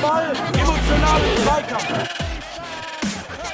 [0.00, 0.34] Ball,
[1.44, 2.08] Zweikampf.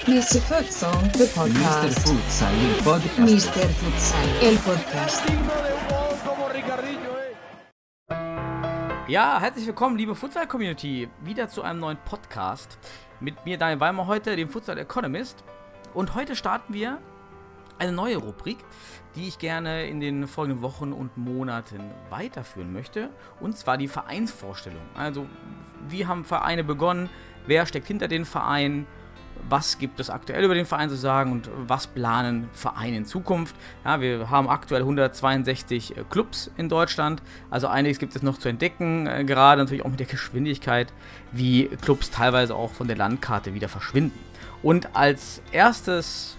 [0.06, 0.40] Mr.
[0.40, 1.34] Futsal, the Mr.
[1.34, 1.98] podcast.
[2.08, 3.18] Futsal, il podcast.
[3.18, 3.68] Mr.
[3.68, 5.22] Futsal, el podcast.
[9.08, 12.78] Ja, herzlich willkommen, liebe Futsal-Community, wieder zu einem neuen Podcast.
[13.20, 15.44] Mit mir Daniel Weimer heute, dem Futsal Economist.
[15.94, 16.98] Und heute starten wir
[17.78, 18.58] eine neue Rubrik,
[19.14, 21.80] die ich gerne in den folgenden Wochen und Monaten
[22.10, 23.10] weiterführen möchte.
[23.40, 24.82] Und zwar die Vereinsvorstellung.
[24.94, 25.26] Also,
[25.88, 27.08] wie haben Vereine begonnen?
[27.46, 28.86] Wer steckt hinter den Vereinen?
[29.48, 33.54] was gibt es aktuell über den Verein zu sagen und was planen Vereine in Zukunft.
[33.84, 38.48] Ja, wir haben aktuell 162 äh, Clubs in Deutschland, also einiges gibt es noch zu
[38.48, 40.92] entdecken, äh, gerade natürlich auch mit der Geschwindigkeit,
[41.32, 44.18] wie Clubs teilweise auch von der Landkarte wieder verschwinden.
[44.64, 46.38] Und als erstes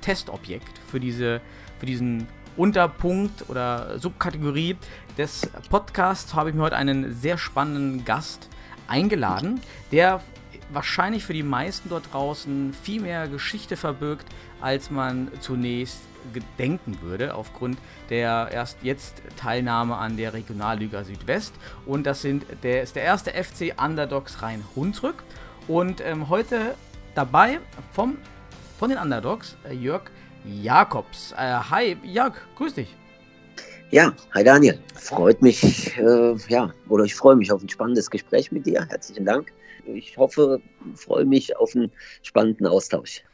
[0.00, 1.42] Testobjekt für, diese,
[1.78, 4.76] für diesen Unterpunkt oder Subkategorie
[5.18, 8.48] des Podcasts habe ich mir heute einen sehr spannenden Gast
[8.88, 9.60] eingeladen,
[9.92, 10.22] der
[10.70, 14.26] wahrscheinlich für die meisten dort draußen viel mehr Geschichte verbirgt,
[14.62, 16.00] als man zunächst
[16.32, 21.52] gedenken würde, aufgrund der erst jetzt Teilnahme an der Regionalliga Südwest.
[21.84, 25.22] Und das sind der, ist der erste FC Underdogs Rhein-Hunsrück.
[25.68, 26.74] Und ähm, heute
[27.18, 27.58] dabei
[27.92, 28.16] vom,
[28.78, 30.02] von den Underdogs äh, Jörg
[30.44, 31.32] Jakobs.
[31.32, 32.94] Äh, hi Jörg, grüß dich.
[33.90, 34.78] Ja, hi Daniel.
[34.94, 38.86] Freut mich, äh, ja, oder ich freue mich auf ein spannendes Gespräch mit dir.
[38.88, 39.52] Herzlichen Dank.
[39.84, 40.60] Ich hoffe,
[40.94, 41.90] freue mich auf einen
[42.22, 43.24] spannenden Austausch.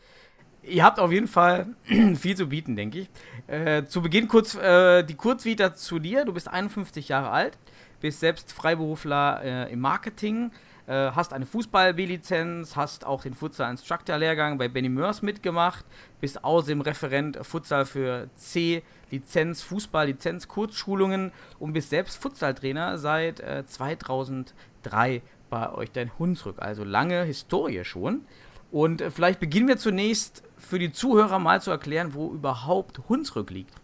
[0.63, 1.67] Ihr habt auf jeden Fall
[2.17, 3.11] viel zu bieten, denke ich.
[3.49, 6.25] Äh, zu Beginn kurz äh, die Kurzvita zu dir.
[6.25, 7.59] Du bist 51 Jahre alt,
[8.01, 10.53] bist selbst Freiberufler äh, im Marketing,
[10.87, 15.85] äh, hast eine Fußball-B-Lizenz, hast auch den Futsal-Instructor-Lehrgang bei Benny Mörs mitgemacht,
[16.21, 25.23] bist außerdem Referent Futsal für C-Lizenz, Fußball-Lizenz, Kurzschulungen und bist selbst Futsal-Trainer seit äh, 2003
[25.51, 26.57] bei euch dein Hunsrück.
[26.59, 28.23] Also lange Historie schon.
[28.71, 33.51] Und äh, vielleicht beginnen wir zunächst für die Zuhörer mal zu erklären, wo überhaupt Hunsrück
[33.51, 33.75] liegt.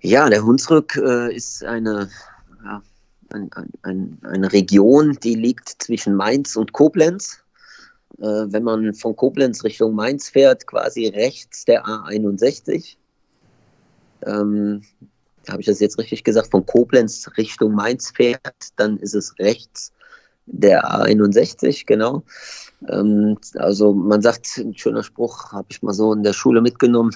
[0.00, 2.10] Ja, der Hunsrück äh, ist eine,
[2.64, 2.82] ja,
[3.32, 7.38] ein, ein, ein, eine Region, die liegt zwischen Mainz und Koblenz.
[8.18, 12.96] Äh, wenn man von Koblenz Richtung Mainz fährt, quasi rechts der A61.
[14.24, 14.82] Ähm,
[15.48, 18.40] habe ich das jetzt richtig gesagt, von Koblenz Richtung Mainz fährt,
[18.76, 19.92] dann ist es rechts
[20.46, 22.22] der A61, genau.
[22.88, 27.14] Ähm, also man sagt, ein schöner Spruch, habe ich mal so in der Schule mitgenommen.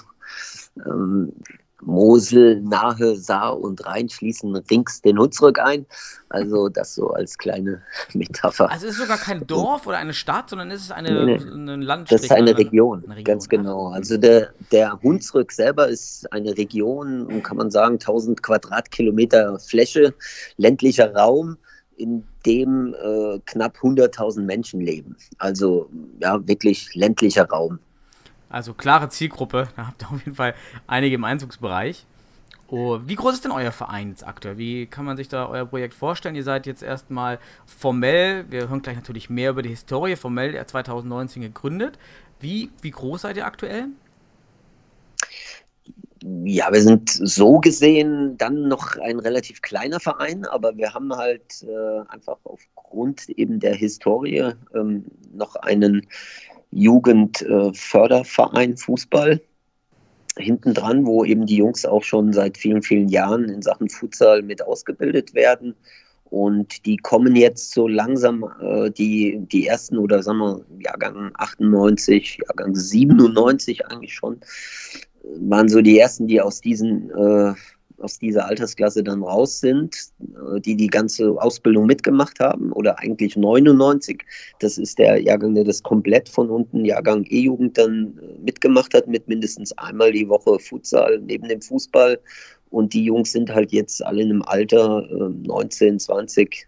[0.85, 1.33] Ähm,
[1.81, 5.85] Mosel, Nahe, Saar und Rhein schließen rings den Hunsrück ein.
[6.29, 7.81] Also das so als kleine
[8.13, 8.71] Metapher.
[8.71, 11.75] Also es ist sogar kein Dorf oder eine Stadt, sondern es ist eine, Nee, eine
[11.77, 12.21] Landstrich.
[12.21, 13.23] Das ist eine oder Region, eine Region.
[13.23, 13.87] ganz genau.
[13.89, 20.13] Also der, der Hunsrück selber ist eine Region, und kann man sagen, 1000 Quadratkilometer Fläche,
[20.57, 21.57] ländlicher Raum,
[21.97, 25.15] in dem äh, knapp 100.000 Menschen leben.
[25.39, 25.89] Also
[26.19, 27.79] ja, wirklich ländlicher Raum.
[28.49, 30.55] Also klare Zielgruppe, da habt ihr auf jeden Fall
[30.87, 32.05] einige im Einzugsbereich.
[32.69, 34.57] Oh, wie groß ist denn euer Verein jetzt aktuell?
[34.57, 36.35] Wie kann man sich da euer Projekt vorstellen?
[36.35, 40.67] Ihr seid jetzt erstmal formell, wir hören gleich natürlich mehr über die Historie, formell ja
[40.67, 41.97] 2019 gegründet.
[42.41, 43.87] Wie, wie groß seid ihr aktuell?
[46.43, 51.63] Ja, wir sind so gesehen dann noch ein relativ kleiner Verein, aber wir haben halt
[51.63, 56.07] äh, einfach aufgrund eben der Historie ähm, noch einen
[56.77, 59.41] Jugendförderverein Fußball
[60.37, 64.43] hinten dran, wo eben die Jungs auch schon seit vielen, vielen Jahren in Sachen Futsal
[64.43, 65.73] mit ausgebildet werden.
[66.25, 72.41] Und die kommen jetzt so langsam, äh, die, die ersten oder sagen wir Jahrgang 98,
[72.45, 74.41] Jahrgang 97 eigentlich schon,
[75.39, 77.53] waren so die ersten, die aus diesen äh,
[77.99, 83.35] aus dieser Altersklasse dann raus sind, äh, die die ganze Ausbildung mitgemacht haben oder eigentlich
[83.35, 84.23] 99.
[84.59, 89.07] Das ist der Jahrgang, der das komplett von unten, Jahrgang E-Jugend dann äh, mitgemacht hat,
[89.07, 92.19] mit mindestens einmal die Woche Futsal neben dem Fußball.
[92.69, 96.67] Und die Jungs sind halt jetzt alle in einem Alter äh, 19, 20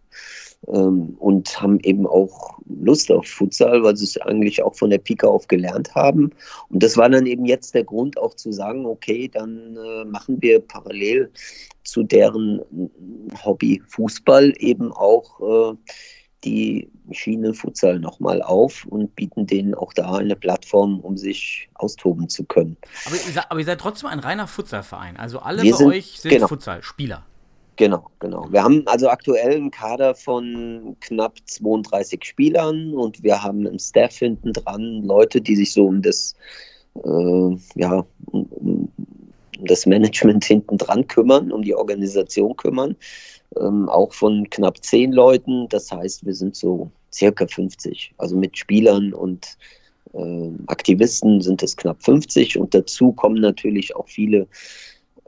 [0.67, 4.97] ähm, und haben eben auch Lust auf Futsal, weil sie es eigentlich auch von der
[4.99, 6.31] Pika auf gelernt haben.
[6.69, 10.41] Und das war dann eben jetzt der Grund auch zu sagen, okay, dann äh, machen
[10.41, 11.31] wir parallel
[11.83, 12.61] zu deren
[13.43, 15.75] Hobby Fußball eben auch äh,
[16.45, 22.29] die Schiene Futsal nochmal auf und bieten denen auch da eine Plattform, um sich austoben
[22.29, 22.77] zu können.
[23.05, 25.17] Aber ihr, seid, aber ihr seid trotzdem ein reiner Futsalverein.
[25.17, 26.47] Also alle Wir bei sind- euch sind genau.
[26.47, 27.25] Futsal-Spieler.
[27.79, 28.45] Genau, genau.
[28.51, 34.17] Wir haben also aktuell einen Kader von knapp 32 Spielern und wir haben im Staff
[34.17, 36.35] hinten dran Leute, die sich so um das,
[37.05, 38.91] äh, ja, um, um
[39.61, 42.97] das Management hinten dran kümmern, um die Organisation kümmern.
[43.57, 45.69] Ähm, auch von knapp zehn Leuten.
[45.69, 48.13] Das heißt, wir sind so circa 50.
[48.17, 49.57] Also mit Spielern und
[50.11, 54.47] äh, Aktivisten sind es knapp 50 und dazu kommen natürlich auch viele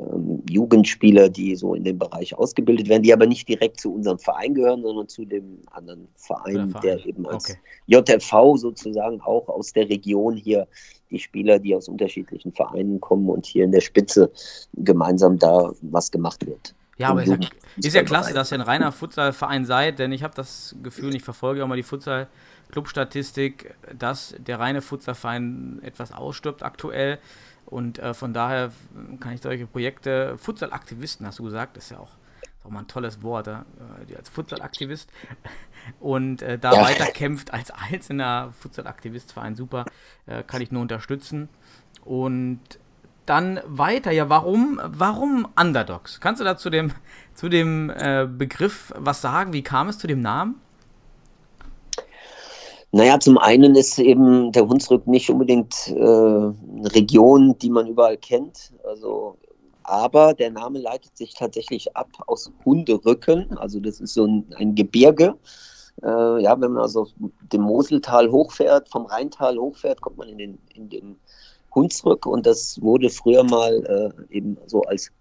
[0.01, 4.19] ähm, Jugendspieler, die so in dem Bereich ausgebildet werden, die aber nicht direkt zu unserem
[4.19, 6.81] Verein gehören, sondern zu dem anderen Verein, Verein.
[6.81, 7.57] der eben als Okay.
[7.87, 10.67] JFV sozusagen auch aus der Region hier
[11.09, 14.31] die Spieler, die aus unterschiedlichen Vereinen kommen und hier in der Spitze
[14.73, 16.73] gemeinsam da was gemacht wird.
[16.97, 17.37] Ja, aber ist ja,
[17.77, 21.23] ist ja klasse, dass ihr ein reiner Futsalverein seid, denn ich habe das Gefühl, ich
[21.23, 27.17] verfolge auch mal die Futsal-Club-Statistik, dass der reine Futsalverein etwas ausstirbt aktuell.
[27.71, 28.71] Und äh, von daher
[29.21, 32.09] kann ich solche Projekte, Futsal-Aktivisten hast du gesagt, ist ja auch,
[32.59, 33.59] ist auch mal ein tolles Wort, äh,
[34.09, 35.09] die als Futsal-Aktivist
[35.99, 36.81] und äh, da Ja.
[36.81, 39.87] weiterkämpft als einzelner Futsal-Aktivistverein, super,
[40.27, 41.49] äh, kann ich nur unterstützen.
[42.03, 42.59] Und
[43.25, 46.19] dann weiter, ja, warum, warum Underdogs?
[46.19, 46.91] Kannst du da zu dem,
[47.35, 49.53] zu dem äh, Begriff was sagen?
[49.53, 50.55] Wie kam es zu dem Namen?
[52.93, 58.17] Naja, zum einen ist eben der Hunsrück nicht unbedingt äh, eine Region, die man überall
[58.17, 58.73] kennt.
[58.83, 59.37] Also,
[59.83, 63.57] aber der Name leitet sich tatsächlich ab aus Hunderücken.
[63.57, 65.35] Also das ist so ein, ein Gebirge.
[66.03, 67.07] Äh, ja, wenn man also
[67.53, 71.15] dem Moseltal hochfährt, vom Rheintal hochfährt, kommt man in den, in den
[71.73, 75.11] Hunsrück und das wurde früher mal äh, eben so als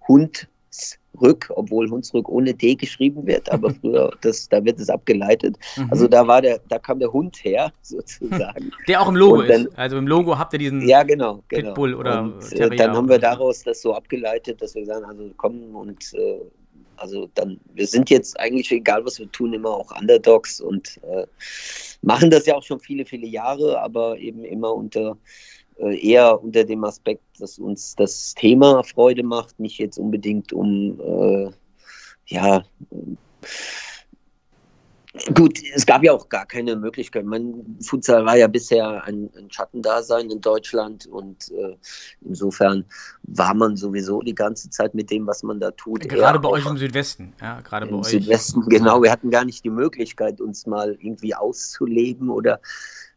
[1.14, 5.56] Hundsrück, obwohl Hunsrück ohne D geschrieben wird, aber früher, das, da wird es abgeleitet.
[5.90, 8.72] Also da war der, da kam der Hund her, sozusagen.
[8.88, 9.78] Der auch im Logo dann- ist.
[9.78, 10.86] Also im Logo habt ihr diesen.
[10.86, 11.42] Ja, genau.
[11.48, 11.68] genau.
[11.68, 15.30] Pitbull oder und, äh, dann haben wir daraus das so abgeleitet, dass wir sagen, also
[15.36, 16.40] kommen und äh,
[16.96, 21.26] also dann, wir sind jetzt eigentlich, egal was wir tun, immer auch Underdogs und äh,
[22.02, 25.16] machen das ja auch schon viele, viele Jahre, aber eben immer unter
[25.88, 31.50] eher unter dem Aspekt, dass uns das Thema Freude macht, nicht jetzt unbedingt um äh,
[32.26, 32.64] ja
[35.34, 37.24] Gut, es gab ja auch gar keine Möglichkeit.
[37.24, 41.76] Mein Futsal war ja bisher ein, ein Schattendasein in Deutschland und äh,
[42.20, 42.84] insofern
[43.24, 46.08] war man sowieso die ganze Zeit mit dem, was man da tut.
[46.08, 47.32] Gerade bei euch im Südwesten.
[47.40, 48.06] Ja, gerade bei im euch.
[48.06, 49.02] Südwesten, genau.
[49.02, 52.60] Wir hatten gar nicht die Möglichkeit, uns mal irgendwie auszuleben oder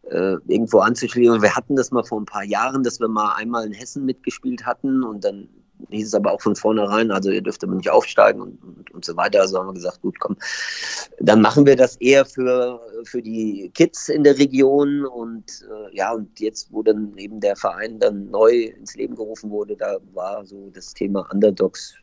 [0.10, 1.42] äh, irgendwo anzuschließen.
[1.42, 4.66] Wir hatten das mal vor ein paar Jahren, dass wir mal einmal in Hessen mitgespielt
[4.66, 5.48] hatten und dann
[5.90, 9.06] hieß es aber auch von vornherein, also ihr dürft aber nicht aufsteigen und, und, und
[9.06, 9.42] so weiter.
[9.42, 10.38] Also haben wir gesagt, gut, komm,
[11.20, 16.14] dann machen wir das eher für, für die Kids in der Region und äh, ja,
[16.14, 20.46] und jetzt, wo dann eben der Verein dann neu ins Leben gerufen wurde, da war
[20.46, 21.96] so das Thema Underdogs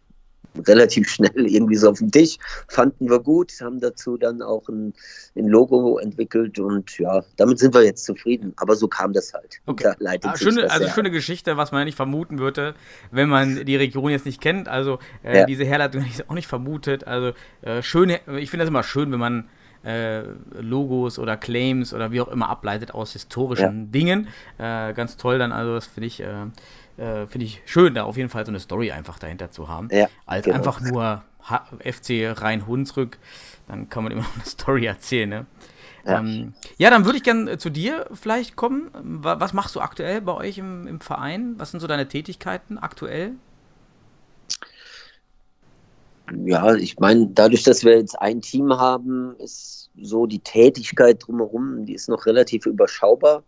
[0.67, 2.37] relativ schnell irgendwie so auf dem Tisch.
[2.69, 4.95] Fanden wir gut, haben dazu dann auch ein,
[5.37, 8.53] ein Logo entwickelt und ja, damit sind wir jetzt zufrieden.
[8.57, 9.61] Aber so kam das halt.
[9.67, 9.93] Okay.
[9.99, 12.75] da Ah, schöne, also ja schöne Geschichte, was man ja nicht vermuten würde,
[13.11, 14.69] wenn man die Region jetzt nicht kennt.
[14.69, 15.47] Also äh, Ja.
[15.47, 17.07] diese Herleitung hätte ich auch nicht vermutet.
[17.07, 17.33] Also
[17.63, 19.49] äh, schöne, ich finde das immer schön, wenn man
[19.85, 20.23] äh,
[20.61, 24.29] Logos oder Claims oder wie auch immer ableitet aus historischen Dingen.
[24.59, 26.21] Äh, ganz toll dann, also das finde ich,
[27.01, 29.69] äh, äh, finde ich schön, da auf jeden Fall so eine Story einfach dahinter zu
[29.69, 29.91] haben.
[29.91, 30.57] Ja, Als genau.
[30.57, 33.19] einfach nur H FC Rhein-Hunsrück,
[33.69, 35.47] dann kann man immer noch eine Story erzählen, ne?
[36.05, 36.21] Ja.
[36.21, 38.91] Ähm, ja, dann würde ich gerne zu dir vielleicht kommen.
[38.95, 41.55] Wa- Was machst du aktuell bei euch im, im Verein?
[41.59, 43.33] Was sind so deine Tätigkeiten aktuell?
[46.45, 51.87] Ja, ich meine, dadurch, dass wir jetzt ein Team haben, ist so die Tätigkeit drumherum,
[51.87, 53.45] die ist noch relativ überschaubar.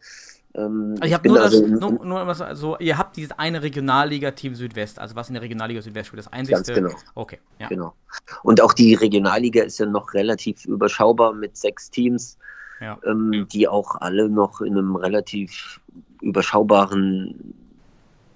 [0.55, 3.63] Ähm, Also ich habe nur das, also nur, nur was, also ihr habt dieses eine
[3.63, 6.75] Regionalliga-Team Südwest, also was in der Regionalliga Südwest spielt, das einzigste.
[6.75, 6.91] genau.
[7.15, 7.69] Okay, ja.
[7.69, 7.95] Genau.
[8.43, 12.37] Und auch die Regionalliga ist ja noch relativ überschaubar mit sechs Teams,
[12.81, 12.99] ja.
[13.07, 15.81] ähm, die auch alle noch in einem relativ
[16.21, 17.55] überschaubaren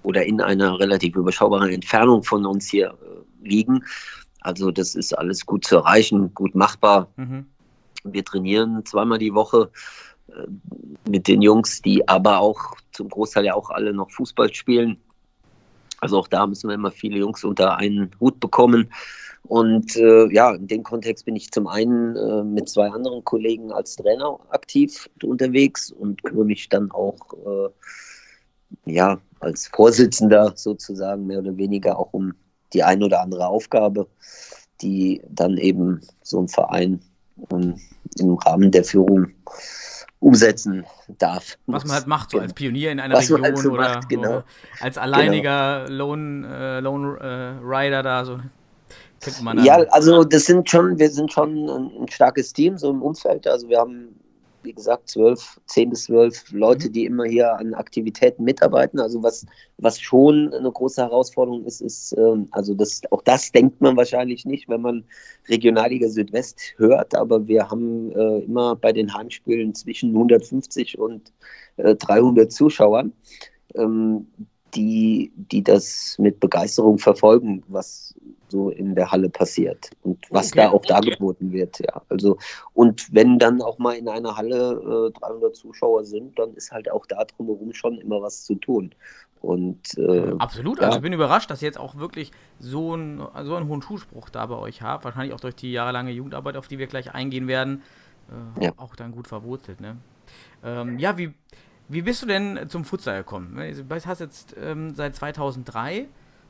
[0.03, 3.83] oder in einer relativ überschaubaren Entfernung von uns hier äh, liegen.
[4.41, 7.09] Also das ist alles gut zu erreichen, gut machbar.
[7.17, 7.45] Mhm.
[8.05, 9.69] Wir trainieren zweimal die Woche
[11.07, 14.97] mit den Jungs, die aber auch zum Großteil ja auch alle noch Fußball spielen.
[15.99, 18.91] Also auch da müssen wir immer viele Jungs unter einen Hut bekommen.
[19.43, 23.71] Und äh, ja, in dem Kontext bin ich zum einen äh, mit zwei anderen Kollegen
[23.71, 31.39] als Trainer aktiv unterwegs und kümmere mich dann auch äh, ja, als Vorsitzender sozusagen mehr
[31.39, 32.33] oder weniger auch um
[32.73, 34.07] die ein oder andere Aufgabe,
[34.81, 36.99] die dann eben so ein Verein
[37.51, 37.79] ähm,
[38.19, 39.27] im Rahmen der Führung
[40.19, 40.85] umsetzen
[41.19, 41.57] darf.
[41.67, 42.43] Was man halt macht, so Genau.
[42.43, 44.43] als Pionier in einer Was Region halt so oder macht, genau.
[44.79, 48.39] als alleiniger Lone, äh, Lone äh, Rider da, so
[49.41, 53.01] man Ja, also das sind schon, wir sind schon ein, ein starkes Team, so im
[53.01, 53.47] Umfeld.
[53.47, 54.16] Also wir haben,
[54.63, 56.93] wie gesagt, zwölf, zehn bis zwölf Leute, Mhm.
[56.93, 58.99] die immer hier an Aktivitäten mitarbeiten.
[58.99, 59.45] Also was,
[59.77, 64.45] was schon eine große Herausforderung ist, ist, ähm, also das, auch das denkt man wahrscheinlich
[64.45, 65.05] nicht, wenn man
[65.47, 71.31] Regionalliga Südwest hört, aber wir haben äh, immer bei den Heimspielen zwischen 150 und
[71.77, 73.13] äh, 300 Zuschauern.
[73.75, 74.27] Ähm,
[74.75, 78.13] die, die das mit Begeisterung verfolgen, was
[78.49, 80.57] so in der Halle passiert und was Okay.
[80.61, 81.79] da auch dargeboten wird.
[81.79, 82.37] Ja, also
[82.73, 86.89] und wenn dann auch mal in einer Halle äh, 300 Zuschauer sind, dann ist halt
[86.91, 88.93] auch da drumherum schon immer was zu tun.
[89.41, 90.85] Und äh, Absolut, ja.
[90.85, 94.29] also ich bin überrascht, dass ihr jetzt auch wirklich so, ein, so einen hohen Zuspruch
[94.29, 95.05] da bei euch habt.
[95.05, 97.83] Wahrscheinlich auch durch die jahrelange Jugendarbeit, auf die wir gleich eingehen werden,
[98.59, 98.71] äh, Ja.
[98.77, 99.79] auch dann gut verwurzelt.
[99.79, 99.97] Ne?
[100.63, 101.33] Ähm, ja, wie,
[101.89, 103.57] wie bist du denn zum Futsal gekommen?
[103.57, 106.07] Also, Du hast jetzt ähm, seit 2003,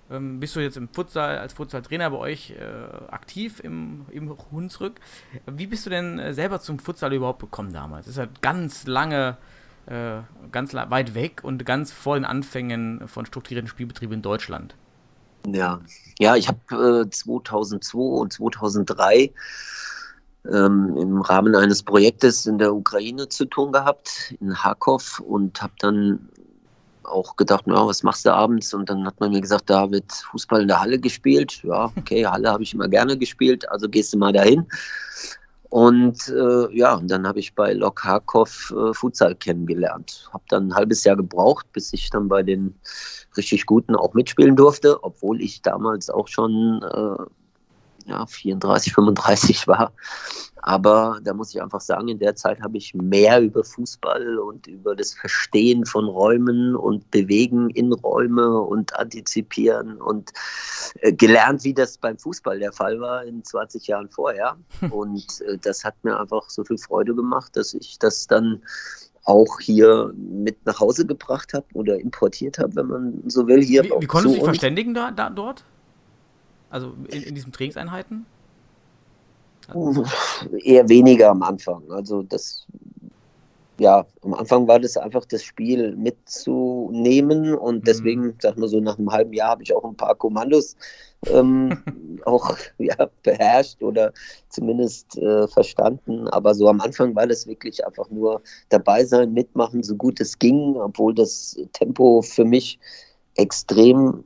[0.10, 5.00] ähm, bist du jetzt im Futsal, als Futsal-Trainer bei euch äh, aktiv im, im Hunsrück.
[5.46, 8.06] Wie bist du denn äh, selber zum Futsal überhaupt gekommen damals?
[8.06, 9.38] Das ist halt ganz lange
[9.86, 10.20] äh,
[10.52, 14.76] ganz la- weit weg und ganz vor den Anfängen von strukturierten Spielbetrieben in Deutschland.
[15.46, 15.80] Ja,
[16.20, 19.32] ja, ich habe äh, 2002 und 2003
[20.52, 25.74] ähm, im Rahmen eines Projektes in der Ukraine zu tun gehabt, in Kharkov, und habe
[25.80, 26.30] dann
[27.04, 28.74] auch gedacht, na, was machst du abends?
[28.74, 31.64] Und dann hat man mir gesagt, da wird Fußball in der Halle gespielt.
[31.64, 34.66] Ja, okay, Halle habe ich immer gerne gespielt, also gehst du mal dahin.
[35.70, 40.30] Und äh, ja, und dann habe ich bei Lok Kharkov äh, Futsal kennengelernt.
[40.32, 42.74] Habe dann ein halbes Jahr gebraucht, bis ich dann bei den
[43.36, 47.24] richtig Guten auch mitspielen durfte, obwohl ich damals auch schon äh,
[48.28, 49.94] 34, 35 war.
[50.68, 54.68] Aber da muss ich einfach sagen, in der Zeit habe ich mehr über Fußball und
[54.68, 60.32] über das Verstehen von Räumen und Bewegen in Räume und Antizipieren und
[61.00, 64.58] äh, gelernt, wie das beim Fußball der Fall war in 20 Jahren vorher.
[64.90, 68.62] Und äh, das hat mir einfach so viel Freude gemacht, dass ich das dann
[69.24, 73.62] auch hier mit nach Hause gebracht habe oder importiert habe, wenn man so will.
[73.62, 75.64] Hier Wie, wie konntest du dich verständigen da, da dort?
[76.70, 78.26] Also in, in diesen Trainingseinheiten?
[80.64, 81.84] Eher weniger am Anfang.
[81.92, 82.66] Also das,
[83.80, 87.58] ja, am Anfang war das einfach das Spiel mitzunehmen Mhm.
[87.58, 90.76] und deswegen, sag mal so, nach einem halben Jahr habe ich auch ein paar Kommandos
[91.28, 91.84] ähm,
[92.26, 94.14] auch ja, beherrscht oder
[94.50, 96.28] zumindest äh, verstanden.
[96.30, 100.40] Aber so am Anfang war das wirklich einfach nur dabei sein, mitmachen, so gut es
[100.40, 102.80] ging, obwohl das Tempo für mich
[103.36, 104.24] extrem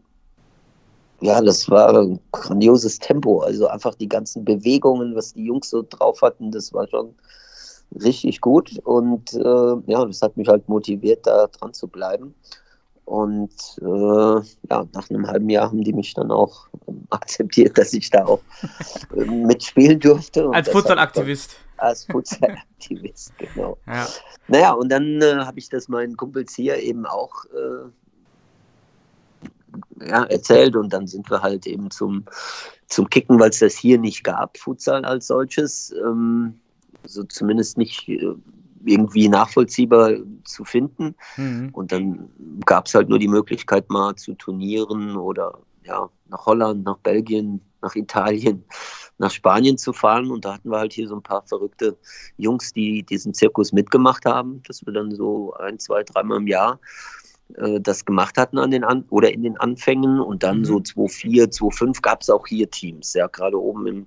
[1.21, 3.39] ja, das war ein grandioses Tempo.
[3.39, 7.13] Also einfach die ganzen Bewegungen, was die Jungs so drauf hatten, das war schon
[8.03, 8.79] richtig gut.
[8.83, 12.33] Und äh, ja, das hat mich halt motiviert, da dran zu bleiben.
[13.05, 13.51] Und
[13.81, 13.85] äh,
[14.69, 18.25] ja, nach einem halben Jahr haben die mich dann auch ähm, akzeptiert, dass ich da
[18.25, 18.41] auch
[19.15, 20.47] äh, mitspielen durfte.
[20.47, 21.57] Und Als Futsal-Aktivist.
[21.77, 23.77] Als Futsal-Aktivist, genau.
[23.85, 24.07] Ja.
[24.47, 27.89] Naja, und dann äh, habe ich das meinen Kumpels hier eben auch äh,
[29.99, 32.25] ja, erzählt und dann sind wir halt eben zum,
[32.87, 36.59] zum Kicken, weil es das hier nicht gab, Futsal als solches, ähm,
[37.05, 38.33] so zumindest nicht äh,
[38.85, 40.13] irgendwie nachvollziehbar
[40.43, 41.15] zu finden.
[41.37, 41.69] Mhm.
[41.73, 42.29] Und dann
[42.65, 47.61] gab es halt nur die Möglichkeit, mal zu Turnieren oder ja, nach Holland, nach Belgien,
[47.81, 48.63] nach Italien,
[49.17, 50.31] nach Spanien zu fahren.
[50.31, 51.97] Und da hatten wir halt hier so ein paar verrückte
[52.37, 56.79] Jungs, die diesen Zirkus mitgemacht haben, dass wir dann so ein, zwei, dreimal im Jahr
[57.55, 60.19] äh, das gemacht hatten an den an oder in den Anfängen.
[60.19, 60.65] Und dann Mhm.
[60.65, 64.05] so 2004, 2005 gab es auch hier Teams, ja, gerade oben im,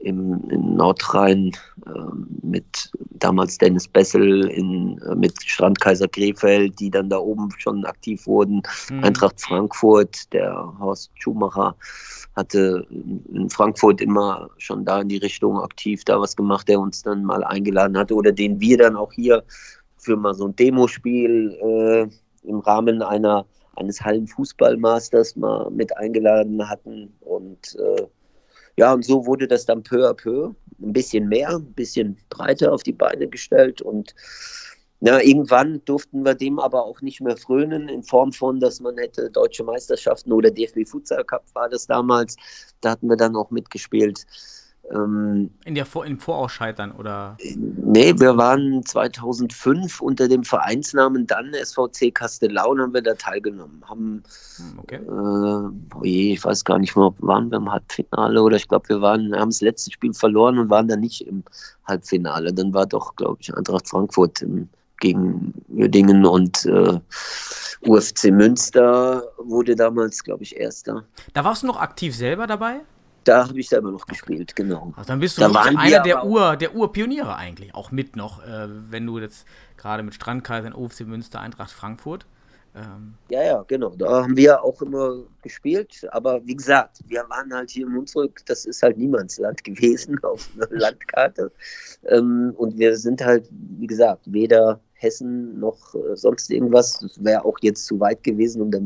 [0.00, 1.52] im, in Nordrhein
[1.86, 7.84] ähm, mit damals Dennis Bessel, in, äh, mit Strandkaiser Krefeld, die dann da oben schon
[7.84, 8.62] aktiv wurden.
[8.90, 9.04] Mhm.
[9.04, 11.74] Eintracht Frankfurt, der Horst Schumacher
[12.36, 17.02] hatte in Frankfurt immer schon da in die Richtung aktiv da was gemacht, der uns
[17.02, 19.42] dann mal eingeladen hatte oder den wir dann auch hier
[19.96, 22.06] für mal so ein Demospiel äh,
[22.42, 28.06] im Rahmen einer eines Hallenfußballmasters mal mit eingeladen hatten und äh,
[28.76, 32.72] ja, und so wurde das dann peu à peu ein bisschen mehr, ein bisschen breiter
[32.72, 34.14] auf die Beine gestellt und
[35.00, 38.98] ja, irgendwann durften wir dem aber auch nicht mehr frönen, in Form von, dass man
[38.98, 42.34] hätte deutsche Meisterschaften oder DFB Futsal Cup war das damals.
[42.80, 44.26] Da hatten wir dann auch mitgespielt.
[44.90, 47.36] Ähm, In der Vor im Vorausscheitern oder.
[47.56, 53.82] nee, wir waren 2005 unter dem Vereinsnamen dann SVC Castellaun haben wir da teilgenommen.
[53.86, 54.22] Haben,
[54.56, 54.96] Hm, Okay.
[54.96, 59.00] äh, je, ich weiß gar nicht mehr, waren wir im Halbfinale oder ich glaube, wir
[59.02, 61.44] waren, haben das letzte Spiel verloren und waren dann nicht im
[61.86, 62.52] Halbfinale.
[62.54, 64.70] Dann war doch, glaube ich, Eintracht Frankfurt im,
[65.00, 66.98] gegen Uerdingen und äh,
[67.86, 71.04] UFC Münster wurde damals, glaube ich, Erster.
[71.34, 72.80] Da warst du noch aktiv selber dabei?
[73.28, 74.92] Da habe ich selber noch gespielt, genau.
[74.96, 78.68] Also dann bist du Da einer der, Ur, der Urpioniere eigentlich, auch mit noch, äh,
[78.90, 82.26] wenn du jetzt gerade mit Strandkaiser, OFC Münster, Eintracht Frankfurt.
[82.74, 83.90] Ähm, Ja, ja, genau.
[83.90, 86.06] Da haben wir auch immer gespielt.
[86.10, 90.48] Aber wie gesagt, wir waren halt hier im Hunsrück, das ist halt Niemandsland gewesen auf
[90.56, 91.52] einer Landkarte.
[92.06, 96.98] Ähm, und wir sind halt, wie gesagt, weder Hessen noch äh, sonst irgendwas.
[97.00, 98.80] Das wäre auch jetzt zu weit gewesen, um da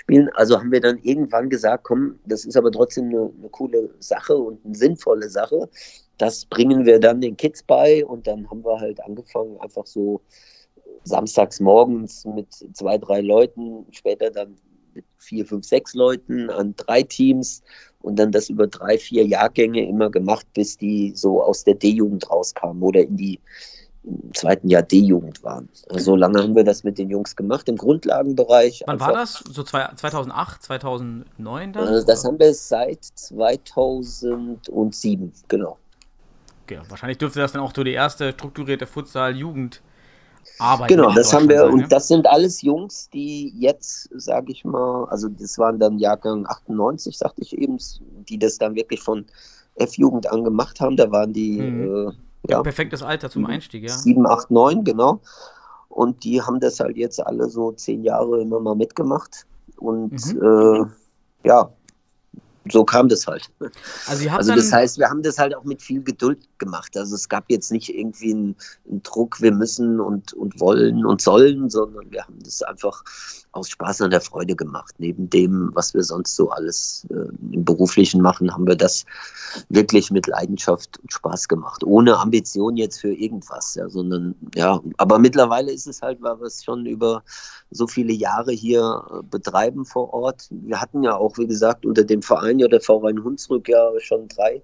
[0.00, 0.28] mitzuspielen.
[0.34, 4.36] Also haben wir dann irgendwann gesagt, komm, das ist aber trotzdem eine, eine coole Sache
[4.36, 5.68] und eine sinnvolle Sache.
[6.18, 10.20] Das bringen wir dann den Kids bei und dann haben wir halt angefangen, einfach so
[11.04, 14.56] samstags morgens mit zwei, drei Leuten, später dann
[14.92, 17.62] mit vier, fünf, sechs Leuten an drei Teams
[18.02, 22.28] und dann das über drei, vier Jahrgänge immer gemacht, bis die so aus der D-Jugend
[22.28, 23.40] rauskamen oder in die
[24.34, 25.68] zweiten Jahr D-Jugend waren.
[25.90, 28.82] Also so lange haben wir das mit den Jungs gemacht im Grundlagenbereich.
[28.86, 29.54] wann war Einfach- das?
[29.54, 31.94] So zwei, 2008, 2009 dann?
[31.94, 35.76] Äh, Das haben wir seit 2007, genau.
[36.64, 39.82] okay, wahrscheinlich dürfte das dann auch so die erste strukturierte Futsal-Jugend
[40.58, 44.64] Arbeit Genau, das haben wir sein, und das sind alles Jungs, die jetzt, sage ich
[44.64, 47.76] mal, also das waren dann Jahrgang 98, sagte ich eben,
[48.28, 49.26] die das dann wirklich von
[49.76, 50.96] F-Jugend an gemacht haben.
[50.96, 52.08] Da waren die Mhm.
[52.08, 52.12] äh,
[52.48, 52.62] ja?
[52.62, 53.96] Perfektes Alter zum Einstieg, ja.
[53.96, 55.20] 7, 8, 9, genau.
[55.88, 59.46] Und die haben das halt jetzt alle so zehn Jahre immer mal mitgemacht.
[59.76, 60.42] Und Mhm.
[60.42, 61.70] äh, ja,
[62.68, 63.50] so kam das halt.
[64.06, 66.96] Also Also das heißt, wir haben das halt auch mit viel Geduld gemacht.
[66.96, 68.56] Also es gab jetzt nicht irgendwie einen,
[68.88, 73.02] einen Druck, wir müssen und, und wollen und sollen, sondern wir haben das einfach
[73.52, 74.94] aus Spaß und der Freude gemacht.
[74.98, 79.04] Neben dem, was wir sonst so alles äh, im Beruflichen machen, haben wir das
[79.68, 81.82] wirklich mit Leidenschaft und Spaß gemacht.
[81.82, 86.46] Ohne Ambition jetzt für irgendwas, ja, sondern ja, aber mittlerweile ist es halt, weil wir
[86.46, 87.22] es schon über
[87.70, 90.48] so viele Jahre hier äh, betreiben vor Ort.
[90.50, 92.49] Wir hatten ja auch, wie gesagt, unter dem Verein
[92.80, 94.62] Verein Hunsrück ja schon drei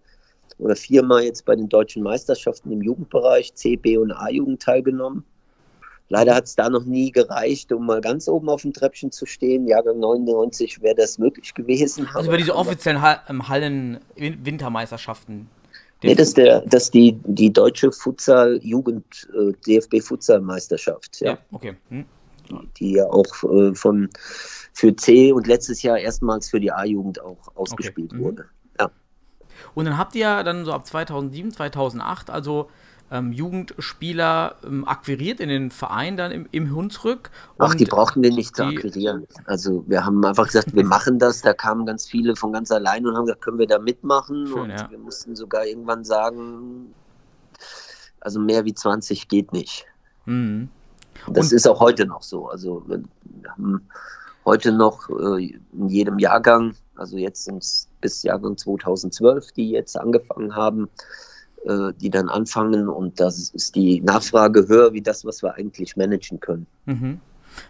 [0.58, 5.24] oder viermal jetzt bei den deutschen Meisterschaften im Jugendbereich C, B und A-Jugend teilgenommen.
[6.08, 9.26] Leider hat es da noch nie gereicht, um mal ganz oben auf dem Treppchen zu
[9.26, 9.66] stehen.
[9.66, 12.08] Jahrgang 99 wäre das möglich gewesen.
[12.14, 15.48] also über diese offiziellen ähm, Hallen-Wintermeisterschaften.
[16.02, 21.20] Nee, das ist, der, das ist die, die deutsche Futsal-Jugend, äh, DFB-Futsal-Meisterschaft.
[21.20, 21.32] Ja.
[21.32, 21.74] ja, okay.
[21.88, 22.04] Hm.
[22.78, 24.08] Die ja auch äh, von
[24.72, 28.18] für C und letztes Jahr erstmals für die A-Jugend auch ausgespielt Mhm.
[28.18, 28.44] wurde.
[29.74, 32.70] Und dann habt ihr dann so ab 2007, 2008 also
[33.10, 37.30] ähm, Jugendspieler ähm, akquiriert in den Verein dann im, im Hunsrück.
[37.58, 39.26] Ach, die brauchten wir nicht zu akquirieren.
[39.44, 41.42] Also wir haben einfach gesagt, wir machen das.
[41.42, 44.46] Da kamen ganz viele von ganz allein und haben gesagt, können wir da mitmachen?
[44.48, 44.90] Schön, und ja.
[44.90, 46.92] wir mussten sogar irgendwann sagen,
[48.20, 49.86] also mehr wie 20 geht nicht.
[50.24, 50.68] Mhm.
[51.32, 52.48] Das Und- ist auch heute noch so.
[52.48, 53.02] Also wir
[53.50, 53.88] haben
[54.44, 59.98] heute noch äh, in jedem Jahrgang, also jetzt sind es bis Jahrgang 2012, die jetzt
[59.98, 60.88] angefangen haben,
[61.64, 65.96] äh, die dann anfangen und das ist die Nachfrage höher wie das, was wir eigentlich
[65.96, 66.66] managen können.
[66.84, 67.20] Mhm.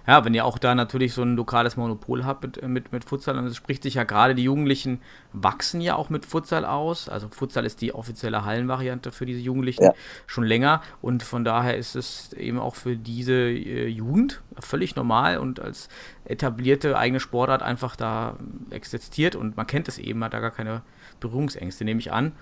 [0.07, 3.35] Ja, wenn ihr auch da natürlich so ein lokales Monopol habt mit, mit, mit Futsal,
[3.35, 5.01] dann spricht sich ja gerade die Jugendlichen
[5.33, 7.09] wachsen ja auch mit Futsal aus.
[7.09, 9.95] Also Futsal ist die offizielle Hallenvariante für diese Jugendlichen Ja.
[10.27, 15.39] schon länger und von daher ist es eben auch für diese äh, Jugend völlig normal
[15.39, 15.89] und als
[16.25, 18.37] etablierte eigene Sportart einfach da
[18.71, 20.83] existiert und man kennt es eben, hat da gar keine
[21.21, 22.33] Berührungsängste, nehme ich an.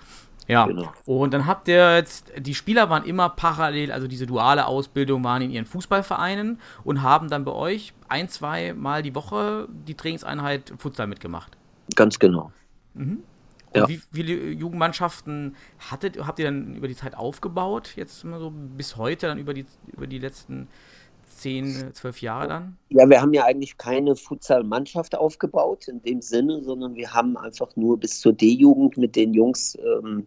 [0.47, 0.93] Ja, Genau.
[1.05, 5.41] und dann habt ihr jetzt, die Spieler waren immer parallel, also diese duale Ausbildung waren
[5.41, 10.71] in ihren Fußballvereinen und haben dann bei euch ein, zwei Mal die Woche die Trainingseinheit
[10.77, 11.57] Futsal mitgemacht.
[11.95, 12.51] Ganz genau.
[12.93, 13.23] Und
[13.73, 13.87] Ja.
[13.89, 15.55] wie viele Jugendmannschaften
[15.91, 17.93] hattet, habt ihr dann über die Zeit aufgebaut?
[17.95, 20.67] Jetzt mal so bis heute, dann über die, über die letzten
[21.45, 22.77] zehn, zwölf Jahre dann?
[22.89, 27.75] Ja, wir haben ja eigentlich keine Futsal-Mannschaft aufgebaut in dem Sinne, sondern wir haben einfach
[27.75, 30.25] nur bis zur D-Jugend mit den Jungs ähm,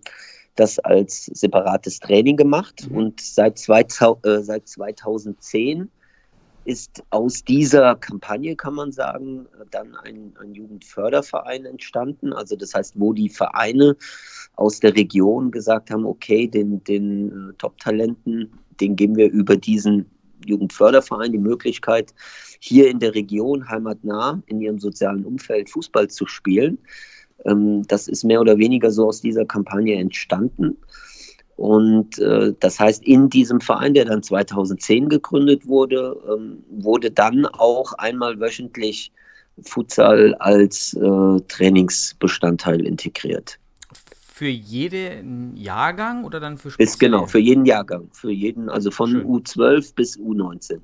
[0.54, 2.88] das als separates Training gemacht.
[2.88, 2.96] Mhm.
[2.96, 5.90] Und seit, 2000, äh, seit 2010
[6.64, 12.33] ist aus dieser Kampagne, kann man sagen, dann ein, ein Jugendförderverein entstanden.
[12.33, 13.96] Also das heißt, wo die Vereine
[14.54, 20.07] aus der Region gesagt haben, okay, den, den äh, Top-Talenten, den geben wir über diesen
[20.46, 22.14] Jugendförderverein die Möglichkeit,
[22.61, 26.79] hier in der Region heimatnah in ihrem sozialen Umfeld Fußball zu spielen.
[27.44, 30.77] Ähm, das ist mehr oder weniger so aus dieser Kampagne entstanden.
[31.57, 37.46] Und äh, das heißt, in diesem Verein, der dann 2010 gegründet wurde, ähm, wurde dann
[37.46, 39.11] auch einmal wöchentlich
[39.62, 43.59] Futsal als äh, Trainingsbestandteil integriert.
[44.38, 49.11] Für jeden Jahrgang oder dann für Ist genau, für jeden Jahrgang, für jeden, also von
[49.11, 49.27] Schön.
[49.27, 50.79] U12 bis U19.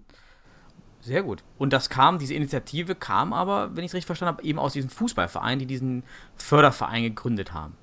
[1.01, 1.45] Sehr gut.
[1.57, 4.73] Und das kam, diese Initiative kam aber, wenn ich es richtig verstanden habe, eben aus
[4.73, 6.03] diesem Fußballverein, die diesen
[6.35, 7.75] Förderverein gegründet haben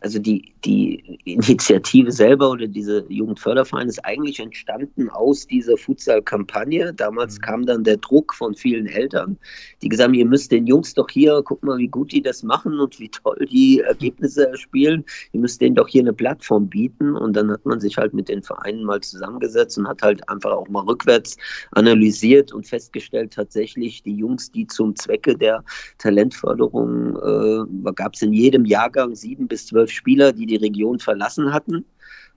[0.00, 6.92] also die, die Initiative selber oder diese Jugendförderverein ist eigentlich entstanden aus dieser Futsal-Kampagne.
[6.92, 7.42] Damals mhm.
[7.42, 9.38] kam dann der Druck von vielen Eltern,
[9.82, 12.42] die gesagt haben, ihr müsst den Jungs doch hier, guck mal, wie gut die das
[12.42, 15.04] machen und wie toll die Ergebnisse erspielen.
[15.32, 17.16] Ihr müsst denen doch hier eine Plattform bieten.
[17.16, 20.52] Und dann hat man sich halt mit den Vereinen mal zusammengesetzt und hat halt einfach
[20.52, 21.36] auch mal rückwärts
[21.72, 25.64] analysiert und festgestellt, tatsächlich die Jungs, die zum Zwecke der
[25.98, 31.52] Talentförderung, äh, gab es in jedem Jahrgang sieben bis zwölf Spieler, die die Region verlassen
[31.52, 31.84] hatten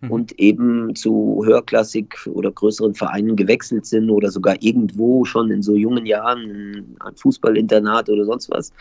[0.01, 0.11] mhm.
[0.11, 5.75] und eben zu höherklassig oder größeren Vereinen gewechselt sind oder sogar irgendwo schon in so
[5.75, 8.71] jungen Jahren ein Fußballinternat oder sonst was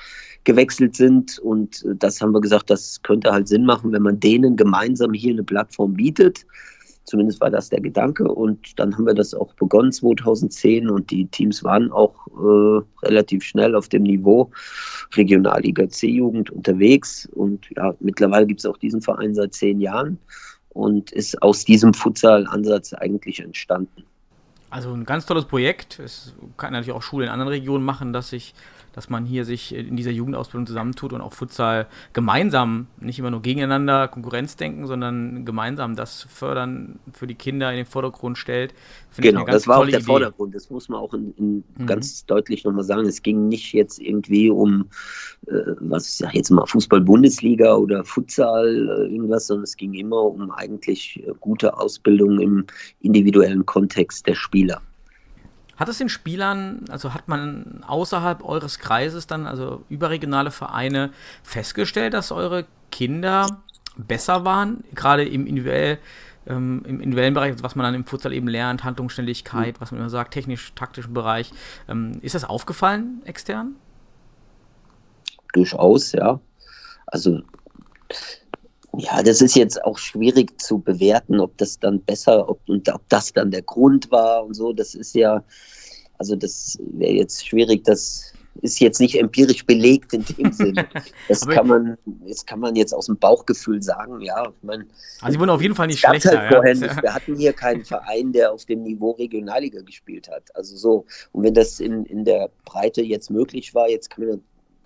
[0.44, 1.38] gewechselt sind.
[1.38, 5.32] Und das haben wir gesagt, das könnte halt Sinn machen, wenn man denen gemeinsam hier
[5.32, 6.44] eine Plattform bietet.
[7.08, 8.24] Zumindest war das der Gedanke.
[8.24, 13.42] Und dann haben wir das auch begonnen 2010 und die Teams waren auch äh, relativ
[13.42, 14.50] schnell auf dem Niveau
[15.16, 17.26] Regionalliga C-Jugend unterwegs.
[17.32, 20.18] Und ja, mittlerweile gibt es auch diesen Verein seit zehn Jahren
[20.68, 24.04] und ist aus diesem Futsal-Ansatz eigentlich entstanden.
[24.70, 25.98] Also ein ganz tolles Projekt.
[25.98, 28.54] Es kann natürlich auch Schulen in anderen Regionen machen, dass sich
[28.98, 33.42] dass man hier sich in dieser Jugendausbildung zusammentut und auch Futsal gemeinsam, nicht immer nur
[33.42, 38.74] gegeneinander Konkurrenz denken, sondern gemeinsam das Fördern für die Kinder in den Vordergrund stellt.
[39.16, 40.04] Genau, das war auch der Idee.
[40.04, 40.52] Vordergrund.
[40.52, 41.86] Das muss man auch in, in mhm.
[41.86, 43.06] ganz deutlich nochmal sagen.
[43.06, 44.86] Es ging nicht jetzt irgendwie um,
[45.46, 50.22] äh, was ich sage jetzt mal, Fußball-Bundesliga oder Futsal, äh, irgendwas, sondern es ging immer
[50.22, 52.66] um eigentlich äh, gute Ausbildung im
[53.00, 54.82] individuellen Kontext der Spieler.
[55.78, 61.12] Hat es den Spielern, also hat man außerhalb eures Kreises dann, also überregionale Vereine,
[61.42, 63.46] festgestellt, dass eure Kinder
[63.96, 65.98] besser waren, gerade im individuell,
[66.46, 69.80] ähm, im individuellen Bereich, was man dann im Futsal eben lernt, Handlungsständigkeit, mhm.
[69.80, 71.52] was man immer sagt, technisch-taktischen Bereich.
[71.88, 73.76] Ähm, ist das aufgefallen extern?
[75.52, 76.40] Durchaus, ja.
[77.06, 77.42] Also
[78.96, 83.06] ja, das ist jetzt auch schwierig zu bewerten, ob das dann besser, ob, und ob
[83.08, 84.72] das dann der Grund war und so.
[84.72, 85.44] Das ist ja,
[86.18, 90.88] also das wäre jetzt schwierig, das ist jetzt nicht empirisch belegt in dem Sinne.
[91.28, 94.48] Das kann man, das kann man jetzt aus dem Bauchgefühl sagen, ja.
[94.48, 94.86] Ich mein,
[95.20, 96.48] also sie wurden auf jeden Fall nicht schlechter.
[96.48, 96.86] Halt ja.
[96.86, 97.02] nicht.
[97.02, 100.44] Wir hatten hier keinen Verein, der auf dem Niveau Regionalliga gespielt hat.
[100.56, 101.04] Also so.
[101.32, 104.40] Und wenn das in, in der Breite jetzt möglich war, jetzt kann man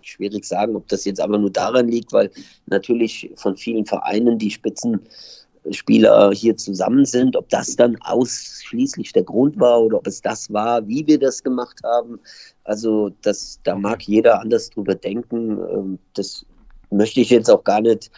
[0.06, 2.30] schwierig sagen, ob das jetzt aber nur daran liegt, weil
[2.66, 7.36] natürlich von vielen Vereinen die Spitzenspieler hier zusammen sind.
[7.36, 11.42] Ob das dann ausschließlich der Grund war oder ob es das war, wie wir das
[11.42, 12.20] gemacht haben.
[12.64, 15.58] Also das, da mag jeder anders drüber denken.
[15.58, 16.46] Ähm, das
[16.92, 18.11] möchte ich jetzt auch gar nicht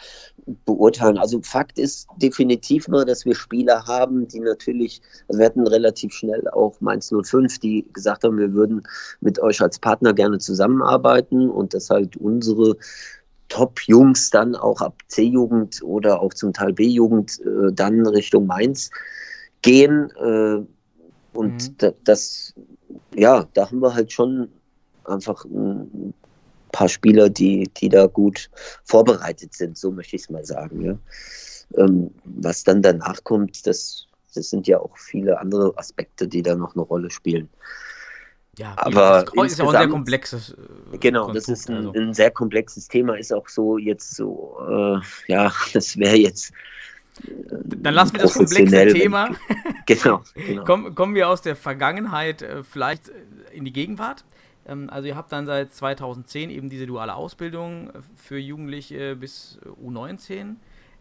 [0.67, 1.17] beurteilen.
[1.17, 6.13] Also Fakt ist definitiv mal, dass wir Spieler haben, die natürlich, also wir hatten relativ
[6.13, 8.83] schnell auch Mainz 05, die gesagt haben, wir würden
[9.21, 12.77] mit euch als Partner gerne zusammenarbeiten und dass halt unsere
[13.49, 18.91] Top-Jungs dann auch ab C-Jugend oder auch zum Teil B-Jugend äh, dann Richtung Mainz
[19.63, 20.11] gehen.
[20.19, 20.63] Äh,
[21.37, 21.75] und mhm.
[21.79, 22.55] da, das,
[23.15, 24.49] ja, da haben wir halt schon
[25.05, 26.15] einfach ein
[26.75, 28.51] paar Spieler, die, die da gut
[28.83, 30.83] vorbereitet sind, so möchte ich es mal sagen.
[30.83, 30.99] Ja.
[31.79, 36.57] Ähm, was dann danach kommt, das, das sind ja auch viele andere Aspekte, die da
[36.57, 37.49] noch eine Rolle spielen.
[38.59, 40.57] Ja, aber das ist ja auch ein sehr komplexes.
[40.93, 41.93] Äh, genau, Konstrukt, das ist ein, also.
[41.93, 46.53] ein, sehr komplexes Thema, ist auch so jetzt so, äh, ja, das wäre jetzt.
[47.23, 49.31] Äh, Dann lassen wir das komplexe Thema.
[49.87, 50.23] genau.
[50.35, 50.65] genau.
[50.65, 53.11] Komm, kommen wir aus der Vergangenheit äh, vielleicht
[53.53, 54.25] in die Gegenwart.
[54.67, 60.57] Ähm, also ihr habt dann seit 2010 eben diese duale Ausbildung für Jugendliche bis U19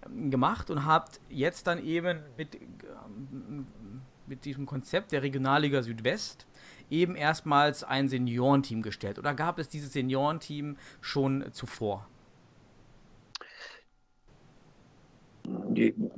[0.05, 3.67] ähm, gemacht und habt jetzt dann eben mit, ähm,
[4.27, 6.47] mit diesem Konzept der Regionalliga Südwest
[6.89, 9.17] eben erstmals ein Seniorenteam gestellt.
[9.17, 12.07] Oder gab es dieses Seniorenteam schon zuvor?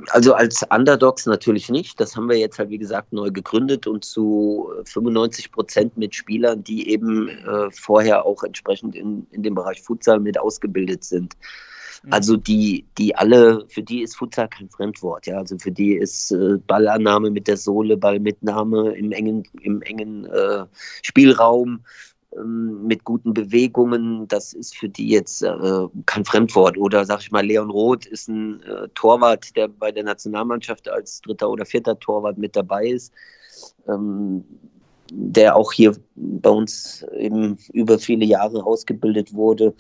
[0.10, 2.00] Also als Underdogs natürlich nicht.
[2.00, 6.64] Das haben wir jetzt halt, wie gesagt, neu gegründet und zu 95 Prozent mit Spielern,
[6.64, 11.36] die eben äh, vorher auch entsprechend in, in dem Bereich Futsal mit ausgebildet sind.
[12.04, 12.14] Mhm.
[12.14, 15.38] Also die, die alle, für die ist Futsal kein Fremdwort, ja.
[15.38, 20.66] Also für die ist äh, Ballannahme mit der Sohle, Ballmitnahme im engen, im engen äh,
[21.02, 21.84] Spielraum,
[22.44, 26.78] mit guten Bewegungen, das ist für die jetzt äh, kein Fremdwort.
[26.78, 31.22] Oder sag ich mal, Leon Roth ist ein äh, Torwart, der bei der Nationalmannschaft als
[31.22, 33.14] dritter oder vierter Torwart mit dabei ist,
[33.88, 34.44] ähm,
[35.12, 39.74] der auch hier bei uns eben über viele Jahre ausgebildet wurde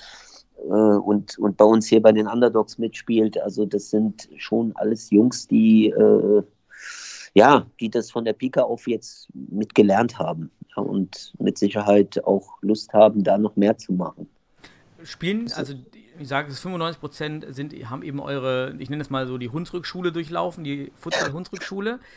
[0.63, 3.37] äh, und, und bei uns hier bei den Underdogs mitspielt.
[3.41, 6.43] Also das sind schon alles Jungs, die äh,
[7.35, 10.49] ja, die das von der Pika auf jetzt mitgelernt haben.
[10.81, 14.27] Und mit Sicherheit auch Lust haben, da noch mehr zu machen.
[15.03, 15.75] Spielen, also
[16.19, 19.49] ich sage es, 95 Prozent sind, haben eben eure, ich nenne es mal so die
[19.49, 21.99] Hunsrückschule durchlaufen, die Futsal-Hunsrückschule.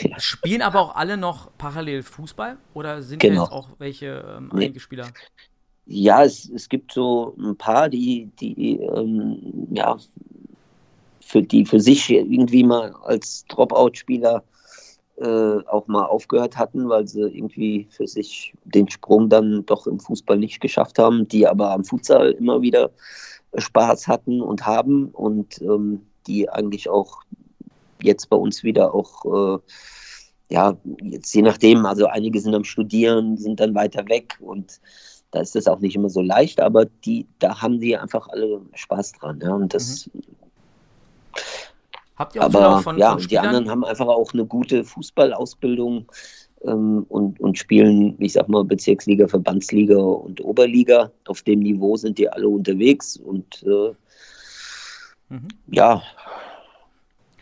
[0.00, 0.18] Ja.
[0.18, 3.42] Spielen aber auch alle noch parallel Fußball oder sind genau.
[3.42, 5.06] jetzt auch welche ähm, einige Spieler?
[5.86, 9.96] Ja, es, es gibt so ein paar, die, die ähm, ja,
[11.20, 14.42] für die für sich irgendwie mal als Dropout-Spieler
[15.16, 20.00] äh, auch mal aufgehört hatten, weil sie irgendwie für sich den Sprung dann doch im
[20.00, 22.90] Fußball nicht geschafft haben, die aber am Futsal immer wieder
[23.56, 27.22] Spaß hatten und haben und ähm, die eigentlich auch
[28.02, 29.58] jetzt bei uns wieder auch, äh,
[30.50, 34.80] ja, jetzt je nachdem, also einige sind am Studieren, sind dann weiter weg und
[35.30, 38.60] da ist das auch nicht immer so leicht, aber die, da haben die einfach alle
[38.74, 40.08] Spaß dran, ja, und das.
[40.12, 40.22] Mhm.
[42.16, 46.06] Habt ihr auch aber von, ja, von die anderen haben einfach auch eine gute Fußballausbildung
[46.64, 51.10] ähm, und, und spielen, ich sag mal, Bezirksliga, Verbandsliga und Oberliga.
[51.26, 53.94] Auf dem Niveau sind die alle unterwegs und äh,
[55.34, 55.48] mhm.
[55.68, 56.02] ja.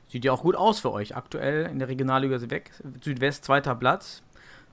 [0.08, 1.16] Sieht ja auch gut aus für euch.
[1.16, 4.22] Aktuell in der Regionalliga Südwest zweiter Platz.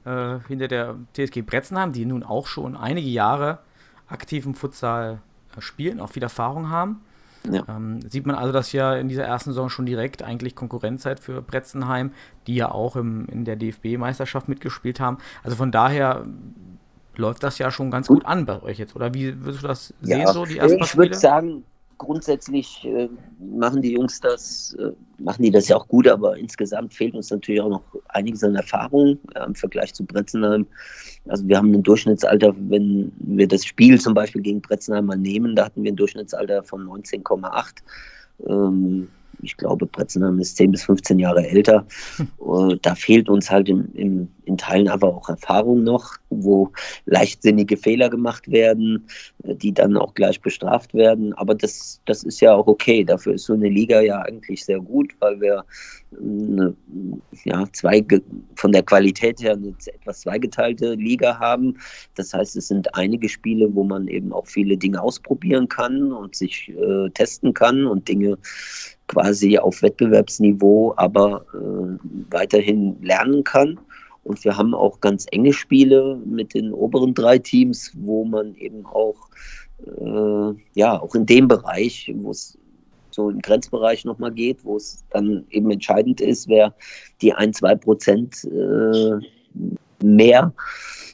[0.06, 3.60] Äh, hinter der TSG Bretzenheim, die nun auch schon einige Jahre
[4.08, 5.22] aktiven Futsal
[5.56, 7.02] äh, spielen, auch viel Erfahrung haben.
[7.52, 7.64] Ja.
[7.68, 11.20] Ähm, sieht man also, dass ja in dieser ersten Saison schon direkt eigentlich Konkurrenz seid
[11.20, 12.12] für Bretzenheim,
[12.48, 15.18] die ja auch im, in der DFB-Meisterschaft mitgespielt haben.
[15.44, 16.26] Also von daher
[17.16, 19.94] läuft das ja schon ganz gut an bei euch jetzt, oder wie würdest du das
[20.02, 21.64] ja, sehen, so die ersten Ich würde sagen,
[22.00, 23.08] grundsätzlich äh,
[23.40, 27.30] machen die Jungs das, äh, machen die das ja auch gut, aber insgesamt fehlt uns
[27.30, 30.66] natürlich auch noch einiges an Erfahrung ja, im Vergleich zu Bretzenheim.
[31.28, 35.56] Also wir haben ein Durchschnittsalter, wenn wir das Spiel zum Beispiel gegen Bretzenheim mal nehmen,
[35.56, 37.84] da hatten wir ein Durchschnittsalter von 19,8.
[38.48, 39.10] Ähm,
[39.42, 41.86] ich glaube, Bretzenheim ist 10 bis 15 Jahre älter.
[42.82, 46.72] da fehlt uns halt im, im, in Teilen aber auch Erfahrung noch, wo
[47.06, 49.08] leichtsinnige Fehler gemacht werden,
[49.44, 51.34] die dann auch gleich bestraft werden.
[51.34, 53.04] Aber das, das ist ja auch okay.
[53.04, 55.66] Dafür ist so eine Liga ja eigentlich sehr gut, weil wir
[56.18, 56.76] eine,
[57.44, 58.04] ja, zwei,
[58.56, 61.78] von der Qualität her eine etwas zweigeteilte Liga haben.
[62.16, 66.36] Das heißt, es sind einige Spiele, wo man eben auch viele Dinge ausprobieren kann und
[66.36, 68.38] sich äh, testen kann und Dinge
[69.10, 71.98] quasi auf Wettbewerbsniveau, aber äh,
[72.32, 73.80] weiterhin lernen kann.
[74.24, 78.86] Und wir haben auch ganz enge Spiele mit den oberen drei Teams, wo man eben
[78.86, 79.16] auch,
[79.86, 82.58] äh, ja, auch in dem Bereich, wo es
[83.10, 86.76] so im Grenzbereich nochmal geht, wo es dann eben entscheidend ist, wer
[87.22, 89.20] die ein, zwei Prozent äh,
[90.04, 90.54] mehr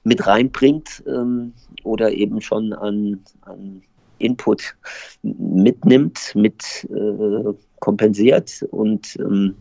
[0.04, 1.54] mit reinbringt ähm,
[1.84, 3.82] oder eben schon an, an
[4.20, 4.76] Input
[5.24, 8.66] mitnimmt, mit äh, kompensiert.
[8.72, 9.56] Und ähm,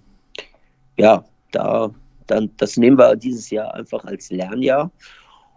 [0.96, 1.90] ja, da,
[2.26, 4.90] dann, das nehmen wir dieses Jahr einfach als Lernjahr.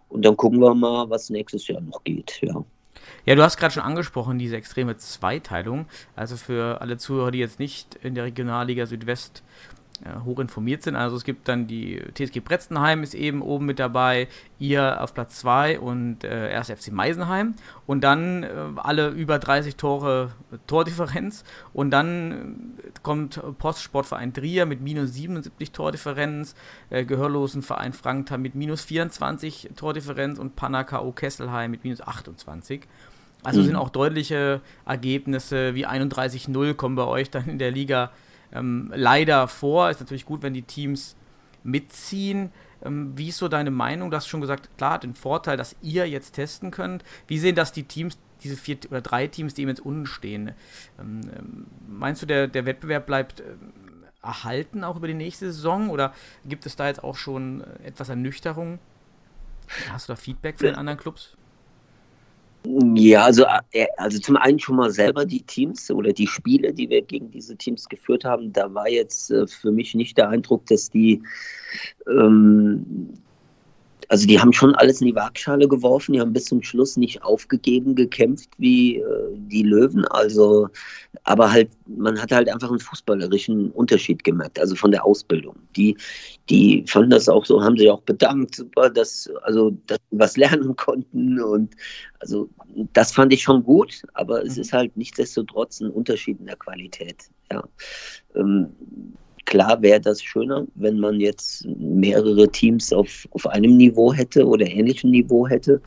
[0.10, 2.39] Und dann gucken wir mal, was nächstes Jahr noch geht.
[2.41, 2.63] Ja.
[3.26, 5.86] Ja, du hast gerade schon angesprochen, diese extreme Zweiteilung.
[6.15, 9.43] Also für alle Zuhörer, die jetzt nicht in der Regionalliga Südwest
[10.03, 10.95] äh, hoch informiert sind.
[10.95, 14.27] Also es gibt dann die TSG Bretzenheim ist eben oben mit dabei,
[14.60, 17.55] ihr auf Platz 2 und äh, erst FC Meisenheim
[17.86, 20.31] und dann äh, alle über 30 Tore
[20.67, 26.55] Tordifferenz und dann äh, kommt Postsportverein Trier mit minus 77 Tordifferenz,
[26.89, 32.81] äh, Gehörlosenverein Frankthal mit minus 24 Tordifferenz und Panaka Kesselheim mit minus 28.
[33.43, 33.65] Also mhm.
[33.65, 38.12] sind auch deutliche Ergebnisse wie 31-0 kommen bei euch dann in der Liga
[38.51, 39.89] ähm, leider vor.
[39.89, 41.15] Ist natürlich gut, wenn die Teams
[41.63, 42.51] mitziehen.
[42.83, 44.12] Ähm, wie ist so deine Meinung?
[44.12, 47.03] Du hast schon gesagt, klar, den Vorteil, dass ihr jetzt testen könnt.
[47.27, 50.53] Wie sehen das die Teams, diese vier oder drei Teams, die eben jetzt unten stehen?
[50.99, 53.73] Ähm, ähm meinst du, der, der Wettbewerb bleibt ähm,
[54.21, 56.13] erhalten auch über die nächste Saison oder
[56.45, 58.79] gibt es da jetzt auch schon äh, etwas Ernüchterung?
[59.89, 61.36] Hast du da Feedback von den anderen Clubs?
[62.95, 66.89] Ja, also, äh, also zum einen schon mal selber die Teams oder die Spiele, die
[66.89, 70.65] wir gegen diese Teams geführt haben, da war jetzt äh, für mich nicht der Eindruck,
[70.65, 71.21] dass die
[72.08, 73.13] ähm,
[74.10, 77.24] also die haben schon alles in die Waagschale geworfen, die haben bis zum Schluss nicht
[77.24, 80.06] aufgegeben, gekämpft wie äh, die Löwen.
[80.06, 80.70] Also,
[81.24, 85.56] aber halt, man hat halt einfach einen fußballerischen Unterschied gemerkt, also von der Ausbildung.
[85.76, 85.98] Die,
[86.50, 90.38] die fanden das auch so, haben sich auch bedankt, super, dass, also, dass sie was
[90.38, 91.41] lernen konnten.
[91.41, 91.76] Und
[92.20, 92.50] also
[92.93, 94.62] das fand ich schon gut, aber es mhm.
[94.62, 97.26] ist halt nichtsdestotrotz ein Unterschied in der Qualität.
[97.52, 97.63] Ja.
[98.36, 98.67] Ähm,
[99.47, 104.67] Klar wäre das schöner, wenn man jetzt mehrere Teams auf, auf einem Niveau hätte oder
[104.67, 105.81] ähnlichem Niveau hätte.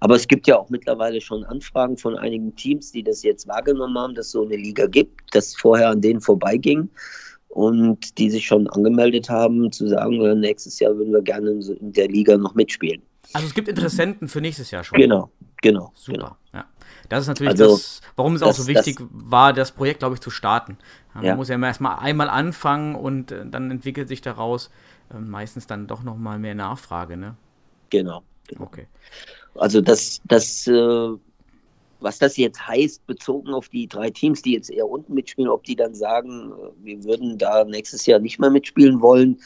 [0.00, 3.96] Aber es gibt ja auch mittlerweile schon Anfragen von einigen Teams, die das jetzt wahrgenommen
[3.96, 6.88] haben, dass es so eine Liga gibt, das vorher an denen vorbeiging
[7.50, 12.08] und die sich schon angemeldet haben, zu sagen, nächstes Jahr würden wir gerne in der
[12.08, 13.00] Liga noch mitspielen.
[13.32, 14.98] Also es gibt Interessenten für nächstes Jahr schon.
[14.98, 15.30] Genau,
[15.62, 15.92] genau.
[15.94, 16.18] Super.
[16.18, 16.36] Genau.
[16.52, 16.64] Ja.
[17.08, 20.14] Das ist natürlich Also, das, warum es auch das- so wichtig war, das Projekt, glaube
[20.14, 20.78] ich, zu starten.
[21.14, 21.36] Man Ja.
[21.36, 24.70] muss ja erstmal einmal anfangen und äh, dann entwickelt sich daraus
[25.14, 27.36] äh, meistens dann doch nochmal mehr Nachfrage, ne?
[27.90, 28.22] genau.
[28.48, 28.62] genau.
[28.64, 28.86] Okay.
[29.54, 31.08] Also das, das, äh,
[32.00, 35.62] was das jetzt heißt, bezogen auf die drei Teams, die jetzt eher unten mitspielen, ob
[35.64, 39.40] die dann sagen, wir würden da nächstes Jahr nicht mehr mitspielen wollen,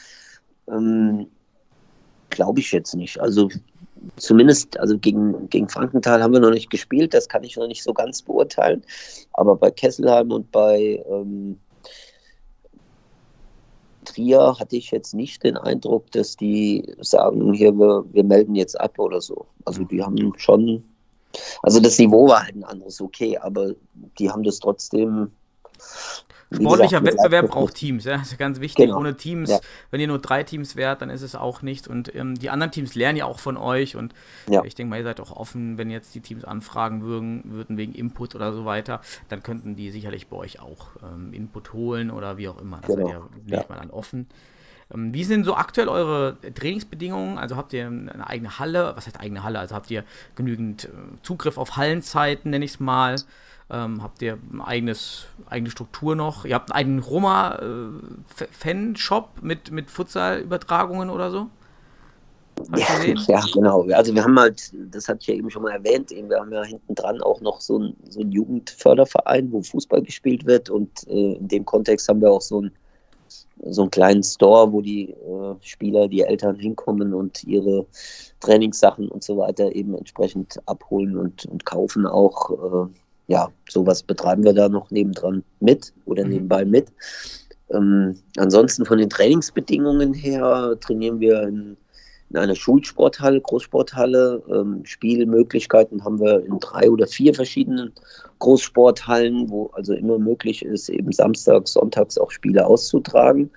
[0.67, 1.27] ähm,
[2.29, 3.19] glaube ich jetzt nicht.
[3.19, 3.49] Also
[4.17, 7.83] zumindest, also gegen, gegen Frankenthal haben wir noch nicht gespielt, das kann ich noch nicht
[7.83, 8.83] so ganz beurteilen.
[9.33, 11.59] Aber bei Kesselheim und bei ähm,
[14.05, 18.79] Trier hatte ich jetzt nicht den Eindruck, dass die sagen, hier, wir, wir melden jetzt
[18.79, 19.45] ab oder so.
[19.65, 20.83] Also die haben schon,
[21.63, 23.73] also das Niveau war halt ein anderes, okay, aber
[24.17, 25.31] die haben das trotzdem.
[26.51, 28.87] Sportlicher gesagt, Wettbewerb braucht Teams, ja, das ist ganz wichtig.
[28.87, 28.97] Genau.
[28.97, 29.59] Ohne Teams, Ja.
[29.91, 31.87] wenn ihr nur drei Teams wärt, dann ist es auch nichts.
[31.87, 33.95] Und ähm, die anderen Teams lernen ja auch von euch.
[33.95, 34.13] Und
[34.49, 34.63] Ja.
[34.63, 37.93] ich denke mal, ihr seid auch offen, wenn jetzt die Teams anfragen würden, würden wegen
[37.93, 42.37] Input oder so weiter, dann könnten die sicherlich bei euch auch ähm, Input holen oder
[42.37, 42.79] wie auch immer.
[42.81, 43.07] Da Genau.
[43.07, 43.65] seid ihr nicht Ja.
[43.69, 44.27] mal dann offen.
[44.93, 47.37] Ähm, Wie sind so aktuell eure Trainingsbedingungen?
[47.37, 48.93] Also habt ihr eine eigene Halle?
[48.95, 49.59] Was heißt eigene Halle?
[49.59, 50.03] Also habt ihr
[50.35, 50.89] genügend äh,
[51.23, 53.15] Zugriff auf Hallenzeiten, nenne ich es mal?
[53.71, 56.43] Ähm, habt ihr ein eigenes, eigene Struktur noch?
[56.45, 61.49] Ihr habt einen eigenen Roma-Fan-Shop mit, mit Futsal-Übertragungen oder so?
[62.71, 63.19] Gesehen?
[63.27, 63.87] Ja, genau.
[63.91, 66.51] Also wir haben halt, das hatte ich ja eben schon mal erwähnt, eben, wir haben
[66.51, 71.33] ja hinten dran auch noch so einen so Jugendförderverein, wo Fußball gespielt wird und äh,
[71.33, 72.71] in dem Kontext haben wir auch so einen,
[73.65, 77.85] so einen kleinen Store, wo die äh, Spieler, die Eltern hinkommen und ihre
[78.39, 82.87] Trainingssachen und so weiter eben entsprechend abholen und, und kaufen auch.
[82.87, 82.89] Äh,
[83.27, 86.31] ja, sowas betreiben wir da noch nebendran mit oder Mhm.
[86.31, 86.87] nebenbei mit.
[87.71, 91.77] Ähm, ansonsten von den Trainingsbedingungen her trainieren wir in,
[92.29, 94.43] in einer Schulsporthalle, Großsporthalle.
[94.49, 97.91] Ähm, Spielmöglichkeiten haben wir in drei oder vier verschiedenen
[98.39, 103.49] Großsporthallen, wo also immer möglich ist, eben samstags, sonntags auch Spiele auszutragen.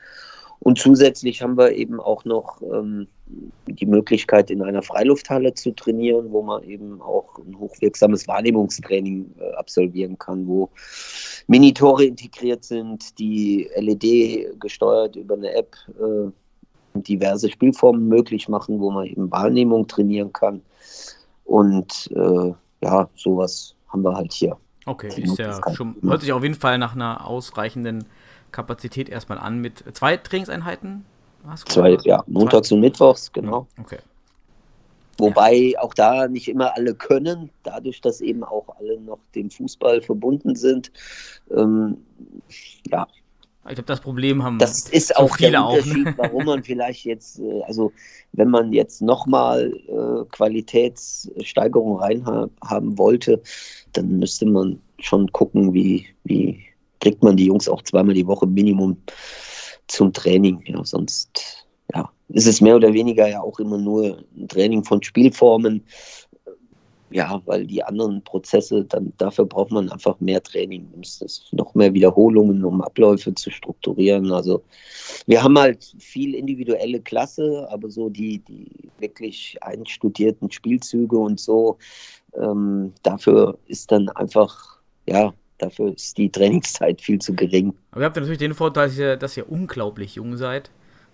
[0.60, 3.08] Und zusätzlich haben wir eben auch noch ähm,
[3.66, 9.54] die Möglichkeit, in einer Freilufthalle zu trainieren, wo man eben auch ein hochwirksames Wahrnehmungstraining äh,
[9.54, 10.70] absolvieren kann, wo
[11.48, 16.30] Minitore integriert sind, die LED gesteuert über eine App äh,
[16.94, 20.62] diverse Spielformen möglich machen, wo man eben Wahrnehmung trainieren kann.
[21.44, 22.52] Und äh,
[22.82, 24.56] ja, sowas haben wir halt hier.
[24.84, 28.04] Okay, ist ja schon, hört sich auf jeden Fall nach einer ausreichenden
[28.50, 31.04] Kapazität erstmal an mit zwei Trainingseinheiten.
[31.66, 33.66] Zwei, ja, montags und mittwochs, genau.
[33.80, 33.98] Okay.
[35.18, 40.00] Wobei auch da nicht immer alle können, dadurch, dass eben auch alle noch dem Fußball
[40.00, 40.90] verbunden sind.
[41.50, 41.98] Ähm,
[42.86, 43.06] ja,
[43.68, 45.78] Ich glaube, das Problem haben das ist auch viele der auch, ne?
[45.78, 47.92] Unterschied, warum man vielleicht jetzt, äh, also
[48.32, 53.40] wenn man jetzt nochmal äh, Qualitätssteigerung reinhaben wollte,
[53.92, 56.64] dann müsste man schon gucken, wie, wie
[57.00, 58.96] kriegt man die Jungs auch zweimal die Woche Minimum
[59.86, 60.62] zum Training.
[60.66, 65.02] Ja, sonst ja, ist es mehr oder weniger ja auch immer nur ein Training von
[65.02, 65.84] Spielformen.
[67.12, 70.88] Ja, weil die anderen Prozesse, dann dafür braucht man einfach mehr Training.
[71.00, 74.32] Es ist noch mehr Wiederholungen, um Abläufe zu strukturieren.
[74.32, 74.62] Also
[75.26, 81.78] wir haben halt viel individuelle Klasse, aber so die, die wirklich einstudierten Spielzüge und so,
[82.40, 87.74] ähm, dafür ist dann einfach, ja, dafür ist die Trainingszeit viel zu gering.
[87.90, 90.70] Aber ihr habt ja natürlich den Vorteil, dass ihr, dass ihr unglaublich jung seid.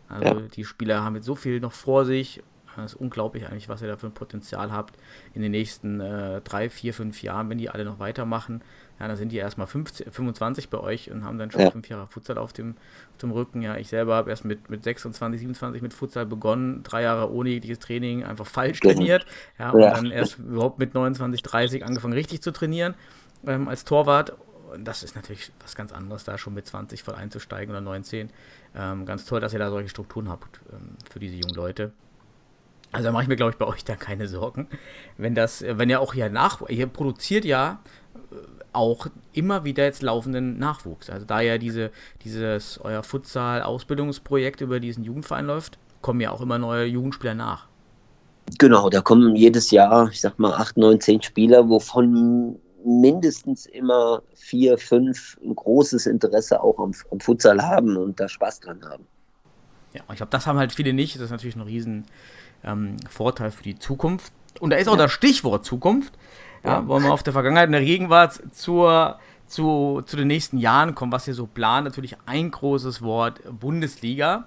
[0.08, 0.40] Also Ja.
[0.54, 2.42] die Spieler haben jetzt so viel noch vor sich.
[2.84, 4.96] Es ist unglaublich eigentlich, was ihr da für ein Potenzial habt
[5.34, 8.62] in den nächsten äh, drei, vier, fünf Jahren, wenn die alle noch weitermachen.
[9.00, 11.70] Ja, dann sind die erstmal 15, 25 bei euch und haben dann schon Ja.
[11.70, 12.76] fünf Jahre Futsal auf dem,
[13.12, 13.62] auf dem Rücken.
[13.62, 17.50] Ja, ich selber habe erst mit, mit 26, 27 mit Futsal begonnen, drei Jahre ohne
[17.50, 19.26] jegliches Training, einfach falsch trainiert.
[19.58, 19.90] Ja, und Ja.
[19.90, 22.94] dann erst überhaupt mit 29, 30 angefangen richtig zu trainieren
[23.46, 24.36] ähm, als Torwart.
[24.74, 28.30] Und das ist natürlich was ganz anderes, da schon mit 20 voll einzusteigen oder 19.
[28.74, 31.92] Ähm, ganz toll, dass ihr da solche Strukturen habt ähm, für diese jungen Leute.
[32.92, 34.66] Also da mache ich mir, glaube ich, bei euch da keine Sorgen.
[35.16, 37.81] Wenn das, wenn ihr auch hier nach, ihr produziert ja
[38.14, 38.37] äh,
[38.72, 41.11] auch immer wieder jetzt laufenden Nachwuchs.
[41.11, 41.90] Also da ja diese,
[42.24, 47.67] dieses, euer Futsal-Ausbildungsprojekt über diesen Jugendverein läuft, kommen ja auch immer neue Jugendspieler nach.
[48.58, 54.23] Genau, da kommen jedes Jahr, ich sag mal, acht, neun, zehn Spieler, wovon mindestens immer
[54.35, 59.06] vier, fünf ein großes Interesse auch am, am Futsal haben und da Spaß dran haben.
[59.92, 61.17] Ja, ich glaube, das haben halt viele nicht.
[61.17, 62.06] Das ist natürlich ein riesen
[62.65, 64.33] ähm, Vorteil für die Zukunft.
[64.61, 66.13] Und da ist auch das Stichwort Zukunft.
[66.65, 70.94] Ja, wollen wir auf der Vergangenheit und der Gegenwart zur, zu, zu den nächsten Jahren
[70.94, 71.85] kommen, was ihr so plant.
[71.85, 74.44] Natürlich ein großes Wort Bundesliga.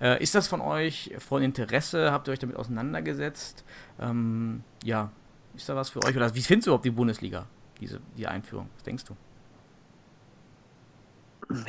[0.00, 2.12] Äh, ist das von euch von Interesse?
[2.12, 3.64] Habt ihr euch damit auseinandergesetzt?
[3.98, 5.10] Ähm, ja,
[5.56, 6.14] ist da was für euch?
[6.14, 7.46] Oder wie findest du überhaupt die Bundesliga,
[7.80, 8.68] diese die Einführung?
[8.76, 9.16] Was denkst du?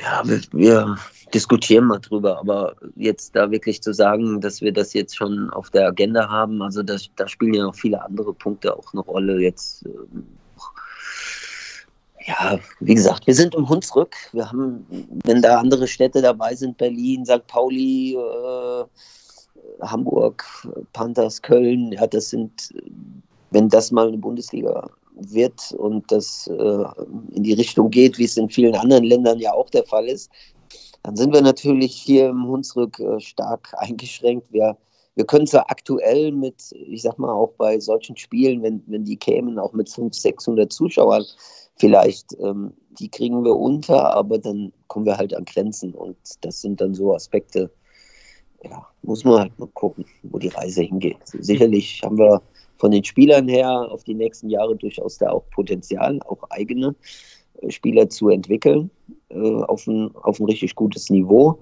[0.00, 0.96] Ja, wir, wir,
[1.34, 5.70] diskutieren mal drüber, aber jetzt da wirklich zu sagen, dass wir das jetzt schon auf
[5.70, 9.40] der Agenda haben, also das, da spielen ja noch viele andere Punkte auch eine Rolle.
[9.40, 10.26] Jetzt, ähm,
[12.26, 14.14] ja, wie gesagt, wir sind im Hunsrück.
[14.32, 14.86] Wir haben,
[15.24, 17.46] wenn da andere Städte dabei sind, Berlin, St.
[17.46, 18.84] Pauli, äh,
[19.82, 20.44] Hamburg,
[20.92, 22.72] Panthers, Köln, ja, das sind,
[23.50, 26.84] wenn das mal eine Bundesliga wird und das äh,
[27.32, 30.30] in die Richtung geht, wie es in vielen anderen Ländern ja auch der Fall ist,
[31.02, 34.52] dann sind wir natürlich hier im Hunsrück äh, stark eingeschränkt.
[34.52, 34.76] Wir,
[35.14, 39.16] wir können zwar aktuell mit, ich sag mal, auch bei solchen Spielen, wenn, wenn die
[39.16, 41.24] kämen, auch mit 500, 600 Zuschauern
[41.76, 46.60] vielleicht, ähm, die kriegen wir unter, aber dann kommen wir halt an Grenzen und das
[46.60, 47.70] sind dann so Aspekte,
[48.64, 51.18] ja, muss man halt mal gucken, wo die Reise hingeht.
[51.24, 52.42] Sicherlich haben wir
[52.76, 56.94] von den Spielern her auf die nächsten Jahre durchaus da auch Potenzial, auch eigene
[57.62, 58.90] äh, Spieler zu entwickeln
[59.30, 61.58] äh, auf, ein, auf ein richtig gutes Niveau.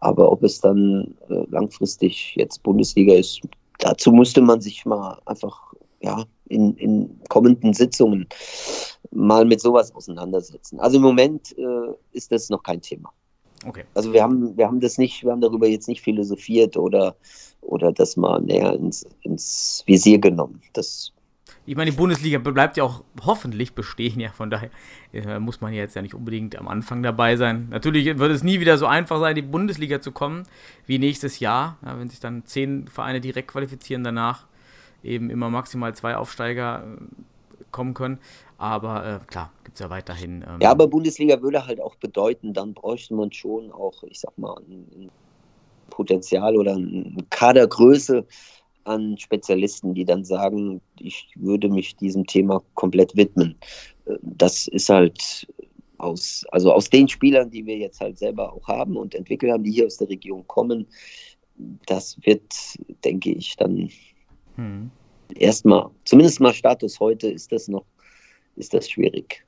[0.00, 3.40] Aber ob es dann äh, langfristig jetzt Bundesliga ist,
[3.78, 8.28] dazu müsste man sich mal einfach ja, in, in kommenden Sitzungen
[9.10, 10.78] mal mit sowas auseinandersetzen.
[10.80, 13.12] Also im Moment äh, ist das noch kein Thema.
[13.66, 13.84] Okay.
[13.94, 17.16] Also wir haben, wir haben das nicht, wir haben darüber jetzt nicht philosophiert oder
[17.60, 20.62] oder das mal näher ins, ins Visier genommen.
[20.72, 21.12] Das
[21.68, 24.70] ich meine, die Bundesliga bleibt ja auch hoffentlich bestehen, ja, von daher
[25.12, 27.68] äh, muss man jetzt ja nicht unbedingt am Anfang dabei sein.
[27.68, 30.44] Natürlich wird es nie wieder so einfach sein, in die Bundesliga zu kommen,
[30.86, 34.46] wie nächstes Jahr, ja, wenn sich dann zehn Vereine direkt qualifizieren, danach
[35.02, 37.04] eben immer maximal zwei Aufsteiger äh,
[37.70, 38.18] kommen können.
[38.56, 40.44] Aber äh, klar, gibt es ja weiterhin.
[40.48, 44.36] Ähm ja, aber Bundesliga würde halt auch bedeuten, dann bräuchte man schon auch, ich sag
[44.38, 45.10] mal, ein,
[45.90, 48.24] Potenzial oder eine Kadergröße
[48.84, 53.56] an Spezialisten, die dann sagen, ich würde mich diesem Thema komplett widmen.
[54.22, 55.46] Das ist halt
[55.98, 59.64] aus, also aus den Spielern, die wir jetzt halt selber auch haben und entwickelt haben,
[59.64, 60.86] die hier aus der Region kommen,
[61.86, 62.54] das wird,
[63.04, 63.90] denke ich, dann
[64.54, 64.90] hm.
[65.34, 67.84] Erstmal, zumindest mal Status heute ist das noch,
[68.56, 69.44] ist das schwierig.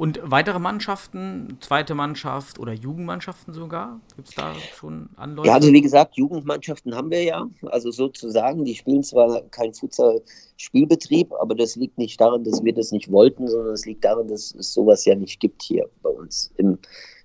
[0.00, 4.00] Und weitere Mannschaften, zweite Mannschaft oder Jugendmannschaften sogar?
[4.16, 5.48] Gibt es da schon Anläufe?
[5.48, 7.46] Ja, also wie gesagt, Jugendmannschaften haben wir ja.
[7.66, 12.92] Also sozusagen, die spielen zwar kein Futsal-Spielbetrieb, aber das liegt nicht daran, dass wir das
[12.92, 16.50] nicht wollten, sondern es liegt daran, dass es sowas ja nicht gibt hier bei uns
[16.56, 16.78] im,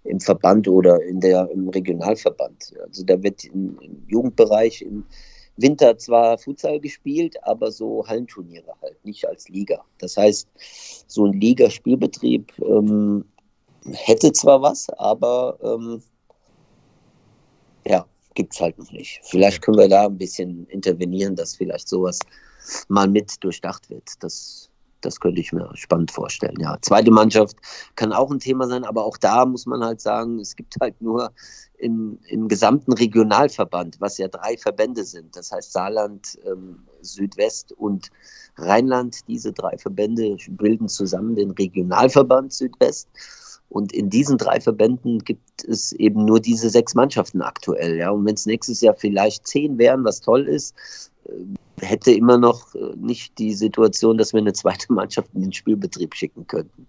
[0.03, 2.73] im Verband oder in der, im Regionalverband.
[2.85, 5.05] Also da wird im, im Jugendbereich, im
[5.57, 9.83] Winter zwar Futsal gespielt, aber so Hallenturniere halt, nicht als Liga.
[9.99, 10.47] Das heißt,
[11.07, 13.25] so ein Ligaspielbetrieb ähm,
[13.91, 16.01] hätte zwar was, aber ähm,
[17.87, 19.21] ja, gibt es halt noch nicht.
[19.23, 22.19] Vielleicht können wir da ein bisschen intervenieren, dass vielleicht sowas
[22.87, 24.09] mal mit durchdacht wird.
[24.19, 24.69] Das
[25.05, 26.55] das könnte ich mir spannend vorstellen.
[26.59, 27.57] Ja, zweite Mannschaft
[27.95, 30.99] kann auch ein Thema sein, aber auch da muss man halt sagen, es gibt halt
[31.01, 31.31] nur
[31.77, 38.09] in, im gesamten Regionalverband, was ja drei Verbände sind, das heißt Saarland, ähm, Südwest und
[38.57, 43.09] Rheinland, diese drei Verbände bilden zusammen den Regionalverband Südwest.
[43.69, 47.97] Und in diesen drei Verbänden gibt es eben nur diese sechs Mannschaften aktuell.
[47.97, 48.11] Ja.
[48.11, 50.75] Und wenn es nächstes Jahr vielleicht zehn wären, was toll ist,
[51.81, 56.15] hätte immer noch äh, nicht die Situation, dass wir eine zweite Mannschaft in den Spielbetrieb
[56.15, 56.87] schicken könnten.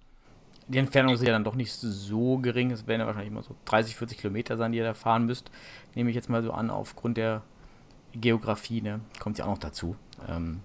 [0.68, 2.72] Die Entfernung ist ja dann doch nicht so gering.
[2.72, 5.50] Es werden ja wahrscheinlich immer so 30, 40 Kilometer sein, die ihr da fahren müsst.
[5.94, 7.42] Nehme ich jetzt mal so an, aufgrund der
[8.12, 8.80] Geografie.
[8.80, 9.00] Ne?
[9.20, 9.94] Kommt ja auch noch dazu.
[10.28, 10.60] Ähm,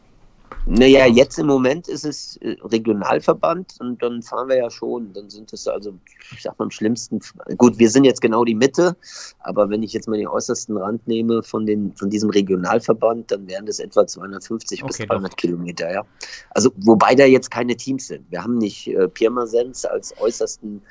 [0.65, 5.11] naja, jetzt im Moment ist es äh, Regionalverband und dann fahren wir ja schon.
[5.13, 5.93] Dann sind es also,
[6.31, 7.19] ich sag mal, am schlimmsten.
[7.57, 8.95] Gut, wir sind jetzt genau die Mitte,
[9.39, 13.47] aber wenn ich jetzt mal den äußersten Rand nehme von, den, von diesem Regionalverband, dann
[13.47, 15.37] wären das etwa 250 okay, bis 300 doch.
[15.37, 16.03] Kilometer, ja.
[16.51, 18.29] Also, wobei da jetzt keine Teams sind.
[18.29, 20.81] Wir haben nicht äh, Pirmasens als äußersten äh,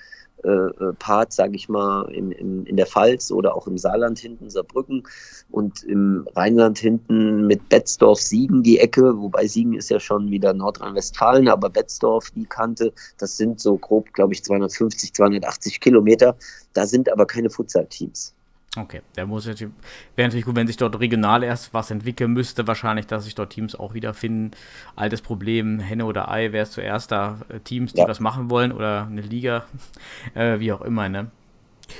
[0.45, 4.51] äh, Part, sage ich mal, in, in, in der Pfalz oder auch im Saarland hinten,
[4.51, 5.05] Saarbrücken
[5.51, 10.53] und im Rheinland hinten mit Betzdorf, Siegen die Ecke, wobei Siegen ist ja schon wieder
[10.53, 16.36] Nordrhein-Westfalen, aber Betzdorf die Kante, das sind so grob, glaube ich, 250, 280 Kilometer.
[16.72, 18.34] Da sind aber keine Futsal-Teams.
[18.77, 19.75] Okay, der muss natürlich,
[20.14, 23.51] wäre natürlich gut, wenn sich dort regional erst was entwickeln müsste, wahrscheinlich, dass sich dort
[23.51, 24.53] Teams auch wiederfinden.
[24.95, 27.41] Altes Problem, Henne oder Ei, wer ist zuerst da?
[27.49, 28.07] Äh, Teams, die ja.
[28.07, 29.64] was machen wollen oder eine Liga,
[30.35, 31.33] äh, wie auch immer, ne?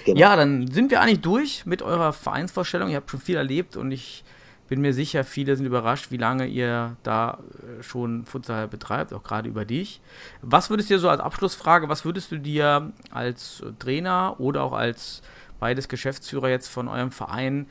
[0.05, 0.21] Genau.
[0.21, 2.91] Ja, dann sind wir eigentlich durch mit eurer Vereinsvorstellung.
[2.91, 4.23] Ihr habt schon viel erlebt und ich
[4.69, 7.41] bin mir sicher, viele sind überrascht, wie lange ihr da
[7.81, 10.01] äh, schon Futsal betreibt, auch gerade über dich.
[10.43, 14.73] Was würdest du dir so als Abschlussfrage, was würdest du dir als Trainer oder auch
[14.73, 15.23] als
[15.61, 17.67] beides Geschäftsführer jetzt von eurem Verein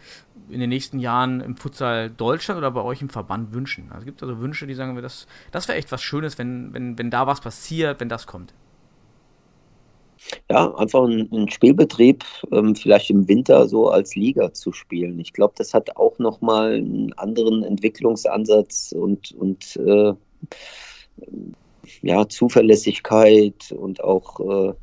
[0.49, 3.91] in den nächsten Jahren im Futsal Deutschland oder bei euch im Verband wünschen?
[3.91, 6.97] Also gibt es also Wünsche, die sagen, das, das wäre echt was Schönes, wenn, wenn,
[6.97, 8.53] wenn da was passiert, wenn das kommt.
[10.49, 15.19] Ja, einfach einen Spielbetrieb ähm, vielleicht im Winter so als Liga zu spielen.
[15.19, 20.13] Ich glaube, das hat auch nochmal einen anderen Entwicklungsansatz und, und äh,
[22.01, 24.73] ja, Zuverlässigkeit und auch äh,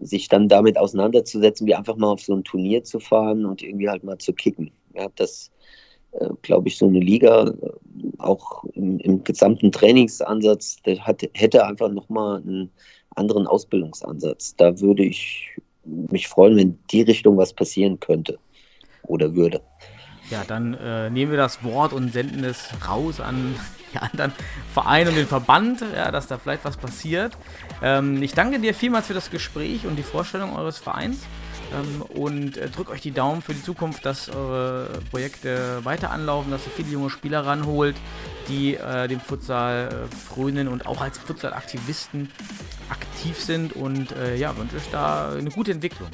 [0.00, 3.88] sich dann damit auseinanderzusetzen, wie einfach mal auf so ein Turnier zu fahren und irgendwie
[3.88, 4.70] halt mal zu kicken.
[4.94, 5.50] Ja, das
[6.12, 7.70] äh, glaube ich, so eine Liga äh,
[8.18, 12.70] auch im, im gesamten Trainingsansatz, hat, hätte einfach nochmal einen
[13.16, 14.54] anderen Ausbildungsansatz.
[14.56, 15.48] Da würde ich
[15.84, 18.38] mich freuen, wenn die Richtung was passieren könnte
[19.06, 19.60] oder würde.
[20.30, 23.54] Ja, dann äh, nehmen wir das Wort und senden es raus an
[23.92, 24.32] die anderen
[24.72, 27.36] Vereine und den Verband, ja, dass da vielleicht was passiert.
[27.82, 31.18] Ähm, ich danke dir vielmals für das Gespräch und die Vorstellung eures Vereins
[31.72, 36.50] ähm, und äh, drückt euch die Daumen für die Zukunft, dass eure Projekte weiter anlaufen,
[36.50, 37.96] dass ihr viele junge Spieler ranholt,
[38.48, 42.30] die äh, dem Futsal äh, frönen und auch als Futsal-Aktivisten
[42.90, 46.08] aktiv sind und äh, ja, wünsche euch da eine gute Entwicklung.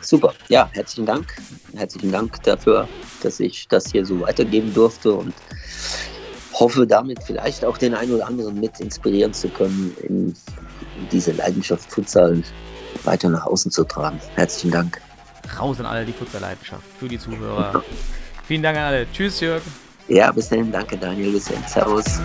[0.00, 1.34] Super, ja, herzlichen Dank.
[1.74, 2.88] Herzlichen Dank dafür,
[3.22, 5.34] dass ich das hier so weitergeben durfte und
[6.52, 10.36] hoffe damit vielleicht auch den einen oder anderen mit inspirieren zu können, in
[11.10, 12.42] diese Leidenschaft Futsal
[13.04, 14.20] weiter nach außen zu tragen.
[14.34, 15.00] Herzlichen Dank.
[15.58, 17.82] Raus an alle die Futsal-Leidenschaft für die Zuhörer.
[18.46, 19.06] Vielen Dank an alle.
[19.12, 19.62] Tschüss, Jörg.
[20.08, 20.72] Ja, bis dahin.
[20.72, 21.32] Danke, Daniel.
[21.32, 21.62] Bis dann.
[21.66, 22.20] Servus.